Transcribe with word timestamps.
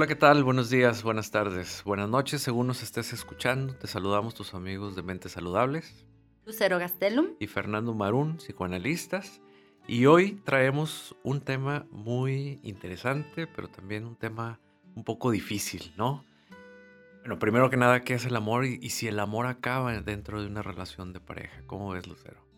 Hola, 0.00 0.06
¿qué 0.06 0.16
tal? 0.16 0.44
Buenos 0.44 0.70
días, 0.70 1.02
buenas 1.02 1.30
tardes, 1.30 1.82
buenas 1.84 2.08
noches, 2.08 2.40
según 2.40 2.66
nos 2.66 2.82
estés 2.82 3.12
escuchando. 3.12 3.74
Te 3.74 3.86
saludamos 3.86 4.32
tus 4.34 4.54
amigos 4.54 4.96
de 4.96 5.02
Mentes 5.02 5.32
Saludables. 5.32 6.06
Lucero 6.46 6.78
Gastelum. 6.78 7.34
Y 7.38 7.46
Fernando 7.48 7.92
Marún, 7.92 8.38
psicoanalistas. 8.38 9.42
Y 9.86 10.06
hoy 10.06 10.40
traemos 10.42 11.14
un 11.22 11.42
tema 11.42 11.86
muy 11.90 12.60
interesante, 12.62 13.46
pero 13.46 13.68
también 13.68 14.06
un 14.06 14.16
tema 14.16 14.58
un 14.94 15.04
poco 15.04 15.30
difícil, 15.30 15.92
¿no? 15.98 16.24
Bueno, 17.18 17.38
primero 17.38 17.68
que 17.68 17.76
nada, 17.76 18.00
¿qué 18.00 18.14
es 18.14 18.24
el 18.24 18.36
amor? 18.36 18.64
Y, 18.64 18.78
y 18.80 18.88
si 18.88 19.06
el 19.06 19.20
amor 19.20 19.44
acaba 19.44 19.92
dentro 20.00 20.40
de 20.40 20.46
una 20.46 20.62
relación 20.62 21.12
de 21.12 21.20
pareja. 21.20 21.62
¿Cómo 21.66 21.90
ves, 21.90 22.06
Lucero? 22.06 22.49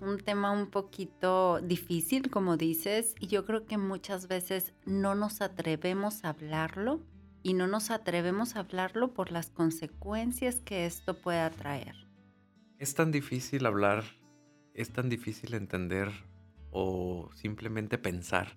Un 0.00 0.18
tema 0.18 0.52
un 0.52 0.70
poquito 0.70 1.60
difícil, 1.60 2.30
como 2.30 2.56
dices, 2.56 3.14
y 3.18 3.26
yo 3.26 3.44
creo 3.44 3.66
que 3.66 3.78
muchas 3.78 4.28
veces 4.28 4.72
no 4.84 5.14
nos 5.14 5.40
atrevemos 5.40 6.24
a 6.24 6.30
hablarlo 6.30 7.00
y 7.42 7.54
no 7.54 7.66
nos 7.66 7.90
atrevemos 7.90 8.54
a 8.54 8.60
hablarlo 8.60 9.12
por 9.12 9.32
las 9.32 9.50
consecuencias 9.50 10.60
que 10.60 10.86
esto 10.86 11.20
pueda 11.20 11.50
traer. 11.50 11.94
Es 12.78 12.94
tan 12.94 13.10
difícil 13.10 13.66
hablar, 13.66 14.04
es 14.74 14.90
tan 14.90 15.08
difícil 15.08 15.54
entender 15.54 16.10
o 16.70 17.30
simplemente 17.34 17.98
pensar 17.98 18.56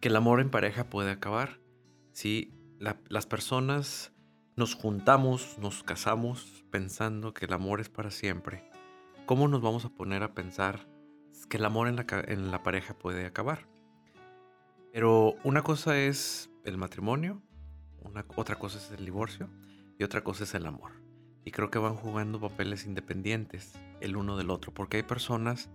que 0.00 0.08
el 0.08 0.16
amor 0.16 0.40
en 0.40 0.50
pareja 0.50 0.84
puede 0.84 1.10
acabar. 1.10 1.60
Si 2.12 2.52
las 2.80 3.26
personas 3.26 4.12
nos 4.56 4.74
juntamos, 4.74 5.56
nos 5.58 5.82
casamos 5.82 6.64
pensando 6.70 7.32
que 7.32 7.46
el 7.46 7.52
amor 7.54 7.80
es 7.80 7.88
para 7.88 8.10
siempre, 8.10 8.64
¿cómo 9.26 9.48
nos 9.48 9.62
vamos 9.62 9.84
a 9.84 9.90
poner 9.90 10.22
a 10.22 10.34
pensar 10.34 10.88
que 11.48 11.56
el 11.56 11.64
amor 11.64 11.88
en 11.88 11.96
la, 11.96 12.06
en 12.26 12.50
la 12.50 12.62
pareja 12.62 12.94
puede 12.94 13.26
acabar? 13.26 13.68
Pero 14.92 15.34
una 15.44 15.62
cosa 15.62 15.98
es 15.98 16.50
el 16.64 16.76
matrimonio, 16.76 17.42
una, 18.02 18.24
otra 18.36 18.56
cosa 18.56 18.78
es 18.78 18.90
el 18.90 19.04
divorcio 19.04 19.48
y 19.98 20.04
otra 20.04 20.22
cosa 20.22 20.44
es 20.44 20.54
el 20.54 20.66
amor. 20.66 20.92
Y 21.44 21.50
creo 21.50 21.70
que 21.70 21.78
van 21.78 21.96
jugando 21.96 22.40
papeles 22.40 22.86
independientes 22.86 23.72
el 24.00 24.16
uno 24.16 24.36
del 24.36 24.50
otro, 24.50 24.72
porque 24.72 24.98
hay 24.98 25.02
personas 25.02 25.70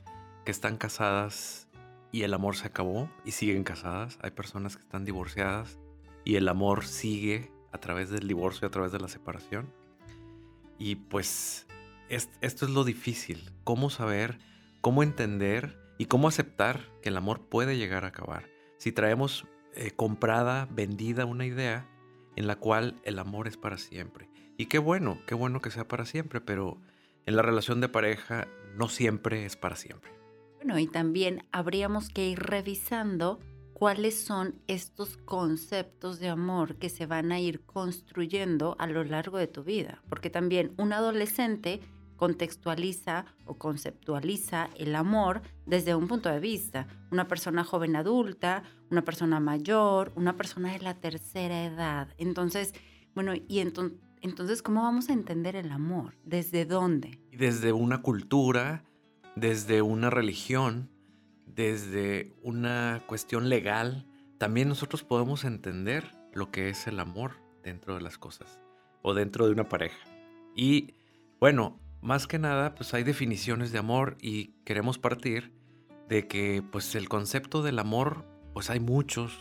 que 0.45 0.51
están 0.51 0.77
casadas 0.77 1.67
y 2.11 2.23
el 2.23 2.33
amor 2.33 2.55
se 2.55 2.67
acabó 2.67 3.09
y 3.25 3.31
siguen 3.31 3.63
casadas. 3.63 4.17
Hay 4.21 4.31
personas 4.31 4.77
que 4.77 4.83
están 4.83 5.03
divorciadas 5.03 5.77
y 6.23 6.35
el 6.35 6.47
amor 6.47 6.85
sigue 6.85 7.51
a 7.71 7.79
través 7.79 8.09
del 8.09 8.27
divorcio, 8.27 8.67
a 8.67 8.71
través 8.71 8.91
de 8.91 8.99
la 8.99 9.07
separación. 9.07 9.73
Y 10.79 10.95
pues 10.95 11.66
esto 12.09 12.65
es 12.65 12.71
lo 12.71 12.83
difícil, 12.83 13.51
cómo 13.63 13.89
saber, 13.89 14.39
cómo 14.81 15.03
entender 15.03 15.77
y 15.97 16.05
cómo 16.05 16.27
aceptar 16.27 16.81
que 17.01 17.09
el 17.09 17.17
amor 17.17 17.41
puede 17.49 17.77
llegar 17.77 18.05
a 18.05 18.09
acabar. 18.09 18.49
Si 18.77 18.91
traemos 18.91 19.45
eh, 19.73 19.91
comprada, 19.91 20.67
vendida 20.71 21.25
una 21.25 21.45
idea 21.45 21.89
en 22.35 22.47
la 22.47 22.55
cual 22.55 23.01
el 23.03 23.19
amor 23.19 23.47
es 23.47 23.57
para 23.57 23.77
siempre. 23.77 24.29
Y 24.57 24.67
qué 24.67 24.79
bueno, 24.79 25.19
qué 25.25 25.35
bueno 25.35 25.61
que 25.61 25.71
sea 25.71 25.87
para 25.87 26.05
siempre, 26.05 26.41
pero 26.41 26.79
en 27.25 27.35
la 27.35 27.41
relación 27.41 27.81
de 27.81 27.89
pareja 27.89 28.47
no 28.75 28.89
siempre 28.89 29.45
es 29.45 29.55
para 29.55 29.75
siempre. 29.75 30.11
Bueno, 30.57 30.79
y 30.79 30.87
también 30.87 31.45
habríamos 31.51 32.09
que 32.09 32.27
ir 32.27 32.39
revisando 32.39 33.39
cuáles 33.73 34.19
son 34.19 34.55
estos 34.65 35.17
conceptos 35.17 36.19
de 36.19 36.29
amor 36.29 36.77
que 36.77 36.89
se 36.89 37.05
van 37.05 37.31
a 37.31 37.39
ir 37.39 37.61
construyendo 37.61 38.75
a 38.79 38.87
lo 38.87 39.03
largo 39.03 39.37
de 39.37 39.45
tu 39.45 39.63
vida. 39.63 40.01
Porque 40.09 40.31
también 40.31 40.73
un 40.77 40.93
adolescente 40.93 41.81
contextualiza 42.17 43.25
o 43.45 43.57
conceptualiza 43.57 44.69
el 44.77 44.95
amor 44.95 45.41
desde 45.65 45.95
un 45.95 46.07
punto 46.07 46.29
de 46.29 46.39
vista. 46.39 46.87
Una 47.11 47.27
persona 47.27 47.63
joven 47.63 47.95
adulta, 47.95 48.63
una 48.91 49.03
persona 49.03 49.39
mayor, 49.39 50.11
una 50.15 50.35
persona 50.35 50.73
de 50.73 50.79
la 50.79 50.95
tercera 50.95 51.63
edad. 51.63 52.09
Entonces, 52.17 52.73
bueno, 53.15 53.33
y 53.35 53.59
entonces, 53.59 54.61
¿cómo 54.61 54.81
vamos 54.81 55.09
a 55.09 55.13
entender 55.13 55.55
el 55.55 55.71
amor? 55.71 56.15
¿Desde 56.25 56.65
dónde? 56.65 57.19
Desde 57.31 57.71
una 57.71 58.01
cultura, 58.01 58.83
desde 59.35 59.81
una 59.81 60.09
religión, 60.09 60.89
desde 61.45 62.33
una 62.43 63.01
cuestión 63.07 63.49
legal, 63.49 64.05
también 64.37 64.67
nosotros 64.67 65.03
podemos 65.03 65.45
entender 65.45 66.11
lo 66.33 66.51
que 66.51 66.69
es 66.69 66.85
el 66.87 66.99
amor 66.99 67.33
dentro 67.63 67.95
de 67.95 68.01
las 68.01 68.17
cosas 68.17 68.59
o 69.01 69.13
dentro 69.13 69.45
de 69.45 69.53
una 69.53 69.67
pareja. 69.67 69.97
Y 70.55 70.93
bueno, 71.39 71.79
más 72.01 72.27
que 72.27 72.39
nada, 72.39 72.75
pues 72.75 72.93
hay 72.93 73.03
definiciones 73.03 73.71
de 73.71 73.79
amor 73.79 74.17
y 74.21 74.53
queremos 74.63 74.97
partir 74.97 75.53
de 76.07 76.27
que 76.27 76.63
pues 76.71 76.95
el 76.95 77.09
concepto 77.09 77.63
del 77.63 77.79
amor, 77.79 78.25
pues 78.53 78.69
hay 78.69 78.79
muchos 78.79 79.37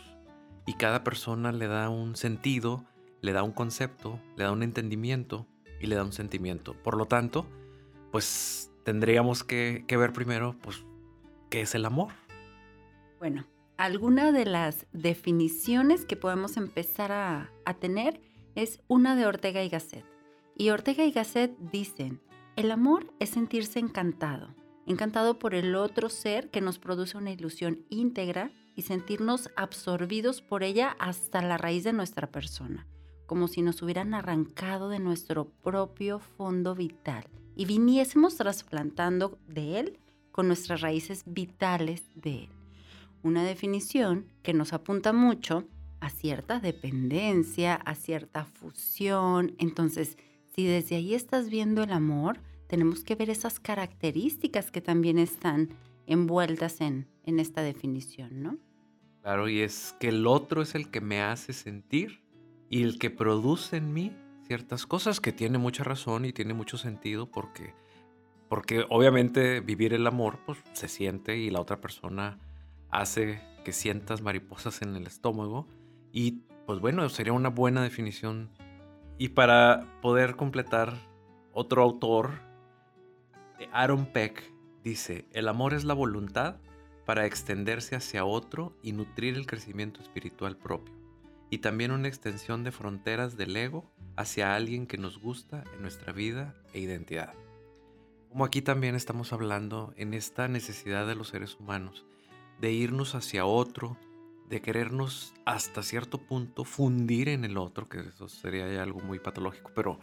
y 0.65 0.73
cada 0.73 1.03
persona 1.03 1.51
le 1.51 1.67
da 1.67 1.89
un 1.89 2.15
sentido, 2.15 2.85
le 3.21 3.31
da 3.31 3.43
un 3.43 3.53
concepto, 3.53 4.19
le 4.35 4.43
da 4.43 4.51
un 4.51 4.63
entendimiento 4.63 5.47
y 5.79 5.87
le 5.87 5.95
da 5.95 6.03
un 6.03 6.11
sentimiento. 6.11 6.73
Por 6.83 6.97
lo 6.97 7.05
tanto, 7.05 7.47
pues 8.11 8.71
tendríamos 8.83 9.43
que, 9.43 9.85
ver 9.89 10.13
primero, 10.13 10.55
pues, 10.61 10.83
¿qué 11.49 11.61
es 11.61 11.75
el 11.75 11.85
amor? 11.85 12.13
Bueno, 13.19 13.45
alguna 13.77 14.31
de 14.31 14.45
las 14.45 14.87
definiciones 14.91 16.05
que 16.05 16.15
podemos 16.15 16.57
empezar 16.57 17.11
a, 17.11 17.51
a 17.65 17.73
tener 17.75 18.21
es 18.55 18.81
una 18.87 19.15
de 19.15 19.25
Ortega 19.25 19.63
y 19.63 19.69
Gasset. 19.69 20.05
Y 20.55 20.69
Ortega 20.69 21.05
y 21.05 21.11
Gasset 21.11 21.55
dicen, 21.59 22.21
el 22.57 22.71
amor 22.71 23.13
es 23.19 23.29
sentirse 23.29 23.77
encantado, 23.77 24.55
encantado 24.87 25.37
por 25.37 25.53
el 25.53 25.75
otro 25.75 26.09
ser 26.09 26.49
que 26.49 26.59
nos 26.59 26.79
produce 26.79 27.15
una 27.15 27.29
ilusión 27.29 27.85
íntegra 27.89 28.51
y 28.75 28.81
sentirnos 28.81 29.51
absorbidos 29.55 30.41
por 30.41 30.63
ella 30.63 30.97
hasta 30.99 31.43
la 31.43 31.59
raíz 31.59 31.83
de 31.83 31.93
nuestra 31.93 32.31
persona, 32.31 32.87
como 33.27 33.47
si 33.47 33.61
nos 33.61 33.83
hubieran 33.83 34.15
arrancado 34.15 34.89
de 34.89 34.97
nuestro 34.97 35.45
propio 35.45 36.17
fondo 36.17 36.73
vital 36.73 37.25
y 37.55 37.65
viniésemos 37.65 38.37
trasplantando 38.37 39.37
de 39.47 39.79
él 39.79 39.99
con 40.31 40.47
nuestras 40.47 40.81
raíces 40.81 41.23
vitales 41.27 42.09
de 42.15 42.45
él. 42.45 42.49
Una 43.21 43.43
definición 43.43 44.25
que 44.41 44.53
nos 44.53 44.73
apunta 44.73 45.13
mucho 45.13 45.65
a 45.99 46.09
cierta 46.09 46.59
dependencia, 46.59 47.75
a 47.75 47.93
cierta 47.93 48.45
fusión. 48.45 49.55
Entonces, 49.59 50.17
si 50.57 50.65
desde 50.65 50.95
ahí 50.95 51.13
estás 51.13 51.51
viendo 51.51 51.83
el 51.83 51.91
amor, 51.91 52.39
tenemos 52.65 53.03
que 53.03 53.13
ver 53.13 53.29
esas 53.29 53.59
características 53.59 54.71
que 54.71 54.81
también 54.81 55.19
están 55.19 55.69
envueltas 56.07 56.81
en, 56.81 57.07
en 57.25 57.39
esta 57.39 57.61
definición, 57.61 58.41
¿no? 58.41 58.57
Claro, 59.21 59.49
y 59.49 59.59
es 59.59 59.95
que 59.99 60.07
el 60.07 60.25
otro 60.25 60.63
es 60.63 60.73
el 60.73 60.89
que 60.89 60.99
me 60.99 61.21
hace 61.21 61.53
sentir 61.53 62.23
y 62.71 62.81
el 62.81 62.97
que 62.97 63.11
produce 63.11 63.77
en 63.77 63.93
mí 63.93 64.17
ciertas 64.47 64.87
cosas 64.87 65.19
que 65.19 65.31
tiene 65.31 65.59
mucha 65.59 65.83
razón 65.83 66.25
y 66.25 66.33
tiene 66.33 66.55
mucho 66.55 66.79
sentido 66.79 67.29
porque, 67.29 67.75
porque 68.49 68.83
obviamente 68.89 69.59
vivir 69.59 69.93
el 69.93 70.07
amor 70.07 70.39
pues 70.43 70.57
se 70.73 70.87
siente 70.87 71.37
y 71.37 71.51
la 71.51 71.61
otra 71.61 71.79
persona 71.79 72.39
hace 72.89 73.41
que 73.63 73.73
sientas 73.73 74.23
mariposas 74.23 74.81
en 74.81 74.95
el 74.95 75.05
estómago 75.05 75.67
y 76.11 76.41
pues 76.65 76.79
bueno, 76.79 77.07
sería 77.09 77.33
una 77.33 77.49
buena 77.49 77.83
definición. 77.83 78.49
Y 79.17 79.29
para 79.29 79.99
poder 80.01 80.35
completar, 80.35 80.93
otro 81.53 81.81
autor 81.81 82.47
Aaron 83.71 84.05
Peck 84.05 84.51
dice, 84.83 85.25
el 85.33 85.47
amor 85.47 85.73
es 85.73 85.83
la 85.83 85.93
voluntad 85.93 86.57
para 87.05 87.25
extenderse 87.25 87.95
hacia 87.95 88.25
otro 88.25 88.75
y 88.83 88.91
nutrir 88.91 89.35
el 89.35 89.47
crecimiento 89.47 90.01
espiritual 90.01 90.57
propio, 90.57 90.93
y 91.49 91.59
también 91.59 91.91
una 91.91 92.07
extensión 92.07 92.63
de 92.63 92.71
fronteras 92.71 93.37
del 93.37 93.55
ego 93.55 93.89
hacia 94.15 94.55
alguien 94.55 94.87
que 94.87 94.97
nos 94.97 95.19
gusta 95.19 95.63
en 95.73 95.81
nuestra 95.81 96.13
vida 96.13 96.55
e 96.73 96.79
identidad. 96.79 97.33
Como 98.29 98.45
aquí 98.45 98.61
también 98.61 98.95
estamos 98.95 99.33
hablando 99.33 99.93
en 99.97 100.13
esta 100.13 100.47
necesidad 100.47 101.07
de 101.07 101.15
los 101.15 101.29
seres 101.29 101.57
humanos 101.59 102.05
de 102.59 102.71
irnos 102.71 103.15
hacia 103.15 103.45
otro, 103.45 103.97
de 104.49 104.61
querernos 104.61 105.33
hasta 105.45 105.83
cierto 105.83 106.19
punto 106.19 106.63
fundir 106.63 107.29
en 107.29 107.43
el 107.45 107.57
otro, 107.57 107.87
que 107.87 107.99
eso 107.99 108.27
sería 108.29 108.81
algo 108.81 108.99
muy 109.01 109.19
patológico, 109.19 109.71
pero, 109.75 109.99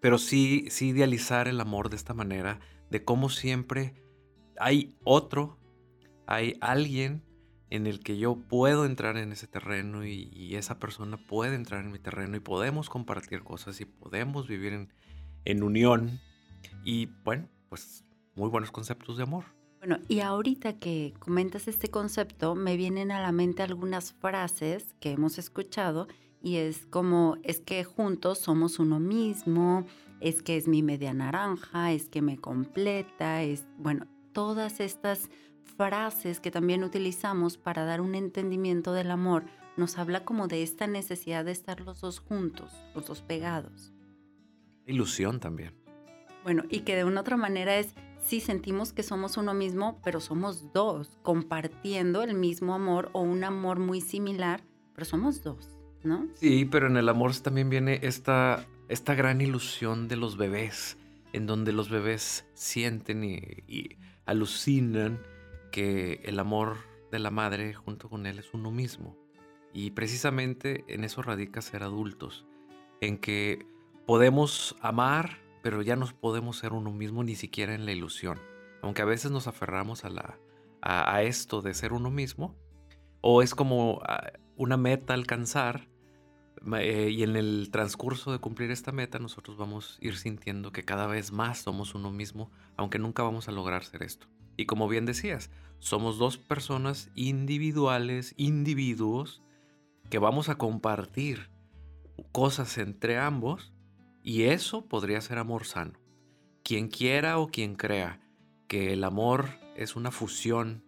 pero 0.00 0.18
sí, 0.18 0.66
sí 0.70 0.88
idealizar 0.88 1.48
el 1.48 1.60
amor 1.60 1.90
de 1.90 1.96
esta 1.96 2.14
manera, 2.14 2.60
de 2.90 3.04
cómo 3.04 3.28
siempre 3.28 3.94
hay 4.58 4.96
otro, 5.04 5.58
hay 6.26 6.56
alguien 6.60 7.22
en 7.70 7.86
el 7.86 8.00
que 8.00 8.18
yo 8.18 8.36
puedo 8.36 8.86
entrar 8.86 9.16
en 9.16 9.32
ese 9.32 9.46
terreno 9.46 10.04
y, 10.04 10.54
esa 10.54 10.78
persona 10.78 11.16
puede 11.16 11.56
entrar 11.56 11.84
en 11.84 11.90
mi 11.90 11.98
terreno 11.98 12.36
y 12.36 12.40
podemos 12.40 12.88
compartir 12.88 13.42
cosas 13.42 13.80
y 13.80 13.84
podemos 13.84 14.46
vivir 14.46 14.72
en, 14.72 14.92
en 15.44 15.64
unión. 15.64 16.20
Y 16.84 17.06
bueno, 17.24 17.48
pues 17.68 18.04
muy 18.36 18.48
buenos 18.48 18.70
conceptos 18.70 19.16
de 19.16 19.24
amor. 19.24 19.44
Bueno, 19.86 20.02
y 20.08 20.20
ahorita 20.20 20.78
que 20.78 21.12
comentas 21.18 21.68
este 21.68 21.88
concepto, 21.88 22.54
me 22.54 22.78
vienen 22.78 23.10
a 23.10 23.20
la 23.20 23.32
mente 23.32 23.62
algunas 23.62 24.14
frases 24.14 24.94
que 24.98 25.10
hemos 25.10 25.36
escuchado 25.36 26.08
y 26.40 26.56
es 26.56 26.86
como, 26.86 27.36
es 27.42 27.60
que 27.60 27.84
juntos 27.84 28.38
somos 28.38 28.78
uno 28.78 28.98
mismo, 28.98 29.84
es 30.20 30.42
que 30.42 30.56
es 30.56 30.68
mi 30.68 30.82
media 30.82 31.12
naranja, 31.12 31.92
es 31.92 32.08
que 32.08 32.22
me 32.22 32.38
completa, 32.38 33.42
es, 33.42 33.66
bueno, 33.76 34.06
todas 34.32 34.80
estas 34.80 35.28
frases 35.76 36.40
que 36.40 36.50
también 36.50 36.82
utilizamos 36.82 37.58
para 37.58 37.84
dar 37.84 38.00
un 38.00 38.14
entendimiento 38.14 38.94
del 38.94 39.10
amor 39.10 39.44
nos 39.76 39.98
habla 39.98 40.24
como 40.24 40.48
de 40.48 40.62
esta 40.62 40.86
necesidad 40.86 41.44
de 41.44 41.52
estar 41.52 41.82
los 41.82 42.00
dos 42.00 42.20
juntos, 42.20 42.72
los 42.94 43.04
dos 43.04 43.20
pegados. 43.20 43.92
Ilusión 44.86 45.40
también. 45.40 45.74
Bueno, 46.42 46.62
y 46.70 46.80
que 46.80 46.96
de 46.96 47.04
una 47.04 47.20
otra 47.20 47.36
manera 47.36 47.76
es, 47.76 47.94
sí 48.24 48.40
sentimos 48.40 48.92
que 48.92 49.02
somos 49.02 49.36
uno 49.36 49.54
mismo, 49.54 50.00
pero 50.02 50.20
somos 50.20 50.72
dos, 50.72 51.18
compartiendo 51.22 52.22
el 52.22 52.34
mismo 52.34 52.74
amor 52.74 53.10
o 53.12 53.20
un 53.20 53.44
amor 53.44 53.78
muy 53.78 54.00
similar, 54.00 54.64
pero 54.94 55.04
somos 55.04 55.42
dos, 55.42 55.68
¿no? 56.02 56.26
Sí, 56.34 56.64
pero 56.64 56.86
en 56.86 56.96
el 56.96 57.08
amor 57.08 57.36
también 57.36 57.68
viene 57.68 58.00
esta, 58.02 58.66
esta 58.88 59.14
gran 59.14 59.40
ilusión 59.40 60.08
de 60.08 60.16
los 60.16 60.36
bebés, 60.36 60.96
en 61.32 61.46
donde 61.46 61.72
los 61.72 61.90
bebés 61.90 62.46
sienten 62.54 63.24
y 63.24 63.98
alucinan 64.24 65.20
que 65.70 66.20
el 66.24 66.38
amor 66.38 66.76
de 67.10 67.18
la 67.18 67.30
madre 67.30 67.74
junto 67.74 68.08
con 68.08 68.26
él 68.26 68.38
es 68.38 68.54
uno 68.54 68.70
mismo. 68.70 69.16
Y 69.72 69.90
precisamente 69.90 70.84
en 70.88 71.04
eso 71.04 71.20
radica 71.20 71.60
ser 71.60 71.82
adultos, 71.82 72.46
en 73.00 73.18
que 73.18 73.66
podemos 74.06 74.76
amar 74.80 75.43
pero 75.64 75.80
ya 75.80 75.96
no 75.96 76.06
podemos 76.20 76.58
ser 76.58 76.74
uno 76.74 76.92
mismo 76.92 77.24
ni 77.24 77.36
siquiera 77.36 77.74
en 77.74 77.86
la 77.86 77.92
ilusión. 77.92 78.38
Aunque 78.82 79.00
a 79.00 79.06
veces 79.06 79.30
nos 79.30 79.46
aferramos 79.46 80.04
a, 80.04 80.10
la, 80.10 80.38
a, 80.82 81.22
esto 81.22 81.62
de 81.62 81.72
ser 81.72 81.94
uno 81.94 82.10
mismo, 82.10 82.54
o 83.22 83.40
es 83.40 83.54
como 83.54 84.02
ah, 84.06 84.30
una 84.56 84.76
meta 84.76 85.14
alcanzar, 85.14 85.88
eh, 86.78 87.08
y 87.10 87.22
en 87.22 87.36
el 87.36 87.70
transcurso 87.72 88.30
de 88.30 88.40
cumplir 88.40 88.70
esta 88.70 88.92
meta 88.92 89.18
nosotros 89.18 89.56
vamos 89.56 89.98
a 90.02 90.06
ir 90.06 90.18
sintiendo 90.18 90.70
que 90.70 90.84
cada 90.84 91.06
vez 91.06 91.32
más 91.32 91.60
somos 91.60 91.94
uno 91.94 92.12
mismo, 92.12 92.50
aunque 92.76 92.98
nunca 92.98 93.22
vamos 93.22 93.48
a 93.48 93.52
lograr 93.52 93.84
ser 93.84 94.02
esto. 94.02 94.26
Y 94.58 94.66
como 94.66 94.86
bien 94.86 95.06
decías, 95.06 95.50
somos 95.78 96.18
dos 96.18 96.36
personas 96.36 97.10
individuales, 97.14 98.34
individuos, 98.36 99.42
que 100.10 100.18
vamos 100.18 100.50
a 100.50 100.56
compartir 100.56 101.48
cosas 102.32 102.76
entre 102.76 103.16
ambos 103.16 103.73
y 104.24 104.44
eso 104.44 104.86
podría 104.86 105.20
ser 105.20 105.38
amor 105.38 105.66
sano. 105.66 106.00
Quien 106.64 106.88
quiera 106.88 107.38
o 107.38 107.48
quien 107.48 107.76
crea 107.76 108.20
que 108.66 108.94
el 108.94 109.04
amor 109.04 109.50
es 109.76 109.94
una 109.94 110.10
fusión 110.10 110.82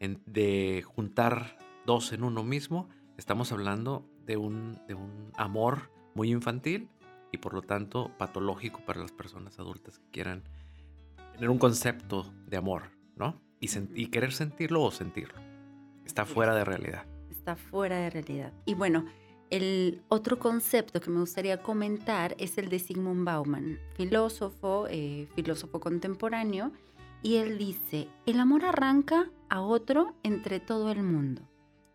de 0.00 0.82
juntar 0.86 1.58
dos 1.84 2.12
en 2.12 2.24
uno 2.24 2.42
mismo, 2.42 2.88
estamos 3.18 3.52
hablando 3.52 4.08
de 4.24 4.38
un, 4.38 4.80
de 4.88 4.94
un 4.94 5.30
amor 5.36 5.90
muy 6.14 6.30
infantil 6.30 6.88
y 7.30 7.38
por 7.38 7.52
lo 7.52 7.60
tanto 7.60 8.10
patológico 8.16 8.80
para 8.86 9.00
las 9.00 9.12
personas 9.12 9.58
adultas 9.58 9.98
que 9.98 10.10
quieran 10.10 10.44
tener 11.34 11.50
un 11.50 11.58
concepto 11.58 12.32
de 12.46 12.56
amor, 12.56 12.84
¿no? 13.16 13.38
Y, 13.60 13.68
y 13.94 14.06
querer 14.06 14.32
sentirlo 14.32 14.82
o 14.82 14.90
sentirlo. 14.90 15.38
Está 16.06 16.24
fuera 16.24 16.54
de 16.54 16.64
realidad. 16.64 17.04
Está 17.28 17.54
fuera 17.54 17.98
de 17.98 18.08
realidad. 18.08 18.54
Y 18.64 18.74
bueno, 18.74 19.04
el 19.50 20.02
otro 20.08 20.38
concepto 20.38 21.00
que 21.00 21.10
me 21.10 21.20
gustaría 21.20 21.62
comentar 21.62 22.34
es 22.38 22.58
el 22.58 22.68
de 22.68 22.78
Sigmund 22.78 23.24
Bauman, 23.24 23.78
filósofo, 23.94 24.86
eh, 24.90 25.28
filósofo 25.34 25.80
contemporáneo, 25.80 26.72
y 27.22 27.36
él 27.36 27.58
dice, 27.58 28.08
el 28.26 28.40
amor 28.40 28.64
arranca 28.64 29.30
a 29.48 29.60
otro 29.60 30.14
entre 30.22 30.60
todo 30.60 30.90
el 30.92 31.02
mundo, 31.02 31.42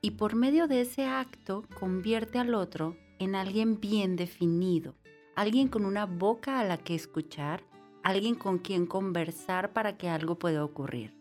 y 0.01 0.11
por 0.11 0.35
medio 0.35 0.67
de 0.67 0.81
ese 0.81 1.05
acto 1.05 1.65
convierte 1.79 2.39
al 2.39 2.55
otro 2.55 2.97
en 3.19 3.35
alguien 3.35 3.79
bien 3.79 4.15
definido, 4.15 4.95
alguien 5.35 5.67
con 5.67 5.85
una 5.85 6.05
boca 6.05 6.59
a 6.59 6.65
la 6.65 6.77
que 6.77 6.95
escuchar, 6.95 7.63
alguien 8.03 8.35
con 8.35 8.57
quien 8.57 8.85
conversar 8.85 9.73
para 9.73 9.97
que 9.97 10.09
algo 10.09 10.37
pueda 10.37 10.65
ocurrir. 10.65 11.15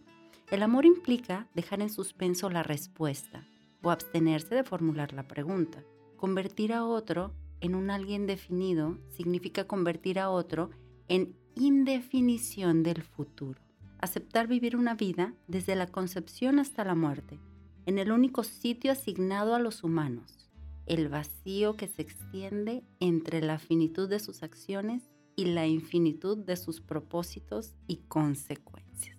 El 0.50 0.62
amor 0.62 0.84
implica 0.84 1.46
dejar 1.54 1.80
en 1.80 1.90
suspenso 1.90 2.50
la 2.50 2.62
respuesta 2.62 3.46
o 3.82 3.90
abstenerse 3.90 4.54
de 4.54 4.64
formular 4.64 5.12
la 5.12 5.26
pregunta. 5.26 5.82
Convertir 6.22 6.72
a 6.72 6.84
otro 6.84 7.34
en 7.60 7.74
un 7.74 7.90
alguien 7.90 8.28
definido 8.28 8.96
significa 9.08 9.66
convertir 9.66 10.20
a 10.20 10.30
otro 10.30 10.70
en 11.08 11.34
indefinición 11.56 12.84
del 12.84 13.02
futuro. 13.02 13.60
Aceptar 13.98 14.46
vivir 14.46 14.76
una 14.76 14.94
vida 14.94 15.34
desde 15.48 15.74
la 15.74 15.88
concepción 15.88 16.60
hasta 16.60 16.84
la 16.84 16.94
muerte, 16.94 17.40
en 17.86 17.98
el 17.98 18.12
único 18.12 18.44
sitio 18.44 18.92
asignado 18.92 19.56
a 19.56 19.58
los 19.58 19.82
humanos, 19.82 20.48
el 20.86 21.08
vacío 21.08 21.76
que 21.76 21.88
se 21.88 22.02
extiende 22.02 22.84
entre 23.00 23.42
la 23.42 23.58
finitud 23.58 24.08
de 24.08 24.20
sus 24.20 24.44
acciones 24.44 25.10
y 25.34 25.46
la 25.46 25.66
infinitud 25.66 26.38
de 26.38 26.56
sus 26.56 26.80
propósitos 26.80 27.74
y 27.88 27.96
consecuencias. 27.96 29.18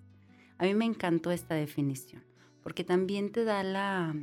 A 0.56 0.64
mí 0.64 0.72
me 0.72 0.86
encantó 0.86 1.32
esta 1.32 1.54
definición, 1.54 2.24
porque 2.62 2.82
también 2.82 3.30
te 3.30 3.44
da 3.44 3.62
la, 3.62 4.16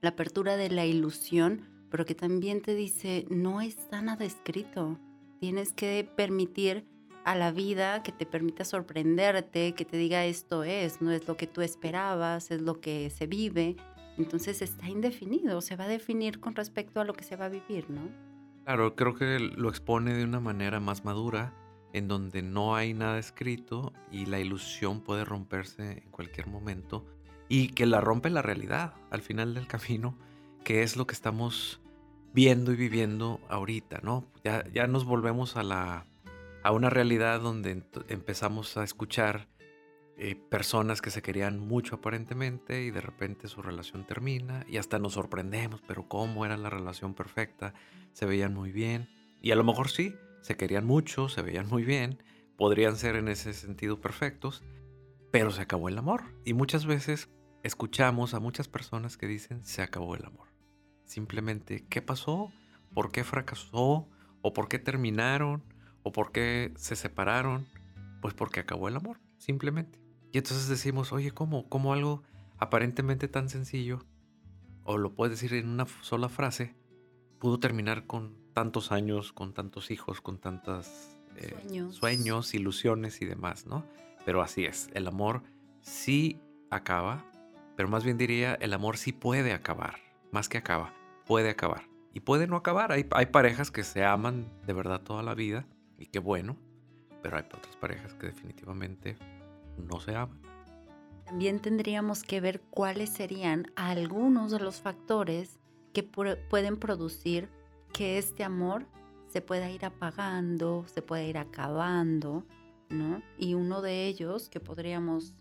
apertura 0.00 0.56
de 0.56 0.70
la 0.70 0.86
ilusión 0.86 1.76
pero 1.90 2.04
que 2.04 2.14
también 2.14 2.62
te 2.62 2.74
dice, 2.74 3.26
no 3.30 3.60
está 3.60 4.02
nada 4.02 4.24
escrito. 4.24 4.98
Tienes 5.40 5.72
que 5.72 6.08
permitir 6.16 6.86
a 7.24 7.34
la 7.34 7.52
vida 7.52 8.02
que 8.02 8.12
te 8.12 8.26
permita 8.26 8.64
sorprenderte, 8.64 9.74
que 9.74 9.84
te 9.84 9.96
diga 9.96 10.24
esto 10.24 10.64
es, 10.64 11.02
no 11.02 11.10
es 11.12 11.28
lo 11.28 11.36
que 11.36 11.46
tú 11.46 11.60
esperabas, 11.60 12.50
es 12.50 12.62
lo 12.62 12.80
que 12.80 13.10
se 13.10 13.26
vive. 13.26 13.76
Entonces 14.16 14.62
está 14.62 14.88
indefinido, 14.88 15.60
se 15.60 15.76
va 15.76 15.84
a 15.84 15.88
definir 15.88 16.40
con 16.40 16.54
respecto 16.54 17.00
a 17.00 17.04
lo 17.04 17.12
que 17.12 17.24
se 17.24 17.36
va 17.36 17.46
a 17.46 17.50
vivir, 17.50 17.88
¿no? 17.90 18.08
Claro, 18.64 18.96
creo 18.96 19.14
que 19.14 19.38
lo 19.38 19.68
expone 19.68 20.14
de 20.14 20.24
una 20.24 20.40
manera 20.40 20.80
más 20.80 21.04
madura, 21.04 21.54
en 21.92 22.08
donde 22.08 22.42
no 22.42 22.74
hay 22.74 22.94
nada 22.94 23.18
escrito 23.18 23.92
y 24.10 24.26
la 24.26 24.40
ilusión 24.40 25.00
puede 25.00 25.24
romperse 25.24 26.02
en 26.02 26.10
cualquier 26.10 26.46
momento 26.46 27.06
y 27.48 27.68
que 27.68 27.86
la 27.86 28.00
rompe 28.00 28.30
la 28.30 28.42
realidad 28.42 28.94
al 29.10 29.22
final 29.22 29.54
del 29.54 29.66
camino 29.66 30.18
que 30.68 30.82
es 30.82 30.98
lo 30.98 31.06
que 31.06 31.14
estamos 31.14 31.80
viendo 32.34 32.74
y 32.74 32.76
viviendo 32.76 33.40
ahorita, 33.48 34.00
¿no? 34.02 34.26
Ya, 34.44 34.68
ya 34.70 34.86
nos 34.86 35.06
volvemos 35.06 35.56
a, 35.56 35.62
la, 35.62 36.04
a 36.62 36.72
una 36.72 36.90
realidad 36.90 37.40
donde 37.40 37.82
empezamos 38.08 38.76
a 38.76 38.84
escuchar 38.84 39.48
eh, 40.18 40.34
personas 40.34 41.00
que 41.00 41.10
se 41.10 41.22
querían 41.22 41.58
mucho 41.58 41.94
aparentemente 41.94 42.82
y 42.82 42.90
de 42.90 43.00
repente 43.00 43.48
su 43.48 43.62
relación 43.62 44.06
termina 44.06 44.66
y 44.68 44.76
hasta 44.76 44.98
nos 44.98 45.14
sorprendemos, 45.14 45.80
pero 45.88 46.06
¿cómo 46.06 46.44
era 46.44 46.58
la 46.58 46.68
relación 46.68 47.14
perfecta? 47.14 47.72
Se 48.12 48.26
veían 48.26 48.52
muy 48.52 48.70
bien 48.70 49.08
y 49.40 49.52
a 49.52 49.56
lo 49.56 49.64
mejor 49.64 49.88
sí, 49.88 50.16
se 50.42 50.58
querían 50.58 50.84
mucho, 50.84 51.30
se 51.30 51.40
veían 51.40 51.66
muy 51.66 51.82
bien, 51.82 52.22
podrían 52.58 52.98
ser 52.98 53.16
en 53.16 53.28
ese 53.28 53.54
sentido 53.54 54.02
perfectos, 54.02 54.62
pero 55.32 55.50
se 55.50 55.62
acabó 55.62 55.88
el 55.88 55.96
amor 55.96 56.24
y 56.44 56.52
muchas 56.52 56.84
veces 56.84 57.30
escuchamos 57.62 58.34
a 58.34 58.38
muchas 58.38 58.68
personas 58.68 59.16
que 59.16 59.26
dicen 59.26 59.64
se 59.64 59.80
acabó 59.80 60.14
el 60.14 60.26
amor. 60.26 60.47
Simplemente, 61.08 61.86
¿qué 61.88 62.02
pasó? 62.02 62.52
¿Por 62.92 63.10
qué 63.10 63.24
fracasó? 63.24 64.06
¿O 64.42 64.52
por 64.52 64.68
qué 64.68 64.78
terminaron? 64.78 65.64
¿O 66.02 66.12
por 66.12 66.32
qué 66.32 66.74
se 66.76 66.96
separaron? 66.96 67.66
Pues 68.20 68.34
porque 68.34 68.60
acabó 68.60 68.88
el 68.88 68.96
amor, 68.96 69.18
simplemente. 69.38 69.98
Y 70.32 70.38
entonces 70.38 70.68
decimos, 70.68 71.12
oye, 71.12 71.30
¿cómo? 71.30 71.66
¿Cómo 71.70 71.94
algo 71.94 72.22
aparentemente 72.58 73.26
tan 73.26 73.48
sencillo, 73.48 74.04
o 74.84 74.98
lo 74.98 75.14
puedes 75.14 75.40
decir 75.40 75.56
en 75.56 75.68
una 75.68 75.86
sola 76.02 76.28
frase, 76.28 76.74
pudo 77.38 77.58
terminar 77.58 78.06
con 78.06 78.36
tantos 78.52 78.92
años, 78.92 79.32
con 79.32 79.54
tantos 79.54 79.90
hijos, 79.90 80.20
con 80.20 80.38
tantos 80.38 80.88
eh, 81.36 81.54
sueños. 81.62 81.94
sueños, 81.94 82.54
ilusiones 82.54 83.22
y 83.22 83.24
demás, 83.24 83.66
¿no? 83.66 83.86
Pero 84.26 84.42
así 84.42 84.66
es, 84.66 84.90
el 84.92 85.06
amor 85.06 85.42
sí 85.80 86.38
acaba, 86.68 87.24
pero 87.76 87.88
más 87.88 88.04
bien 88.04 88.18
diría, 88.18 88.54
el 88.56 88.74
amor 88.74 88.98
sí 88.98 89.12
puede 89.12 89.54
acabar, 89.54 90.00
más 90.32 90.50
que 90.50 90.58
acaba 90.58 90.97
puede 91.28 91.50
acabar. 91.50 91.82
Y 92.14 92.20
puede 92.20 92.48
no 92.48 92.56
acabar. 92.56 92.90
Hay, 92.90 93.06
hay 93.12 93.26
parejas 93.26 93.70
que 93.70 93.84
se 93.84 94.02
aman 94.02 94.50
de 94.66 94.72
verdad 94.72 95.02
toda 95.02 95.22
la 95.22 95.34
vida 95.34 95.68
y 95.98 96.06
qué 96.06 96.18
bueno, 96.18 96.56
pero 97.22 97.36
hay 97.36 97.44
otras 97.44 97.76
parejas 97.76 98.14
que 98.14 98.26
definitivamente 98.26 99.16
no 99.76 100.00
se 100.00 100.16
aman. 100.16 100.40
También 101.26 101.60
tendríamos 101.60 102.22
que 102.22 102.40
ver 102.40 102.62
cuáles 102.70 103.10
serían 103.10 103.70
algunos 103.76 104.50
de 104.50 104.58
los 104.58 104.80
factores 104.80 105.60
que 105.92 106.02
pueden 106.02 106.78
producir 106.78 107.50
que 107.92 108.16
este 108.16 108.42
amor 108.42 108.86
se 109.28 109.42
pueda 109.42 109.70
ir 109.70 109.84
apagando, 109.84 110.84
se 110.86 111.02
pueda 111.02 111.22
ir 111.24 111.36
acabando, 111.36 112.46
¿no? 112.88 113.22
Y 113.36 113.52
uno 113.52 113.82
de 113.82 114.06
ellos 114.06 114.48
que 114.48 114.60
podríamos 114.60 115.34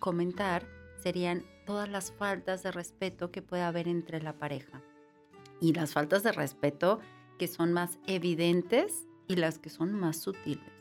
comentar 0.00 0.66
serían 1.00 1.44
todas 1.64 1.88
las 1.88 2.10
faltas 2.10 2.64
de 2.64 2.72
respeto 2.72 3.30
que 3.30 3.42
puede 3.42 3.62
haber 3.62 3.86
entre 3.86 4.20
la 4.20 4.32
pareja 4.32 4.82
y 5.60 5.72
las 5.72 5.92
faltas 5.92 6.22
de 6.22 6.32
respeto 6.32 7.00
que 7.38 7.48
son 7.48 7.72
más 7.72 7.98
evidentes 8.06 9.06
y 9.26 9.36
las 9.36 9.58
que 9.58 9.70
son 9.70 9.92
más 9.92 10.18
sutiles. 10.18 10.72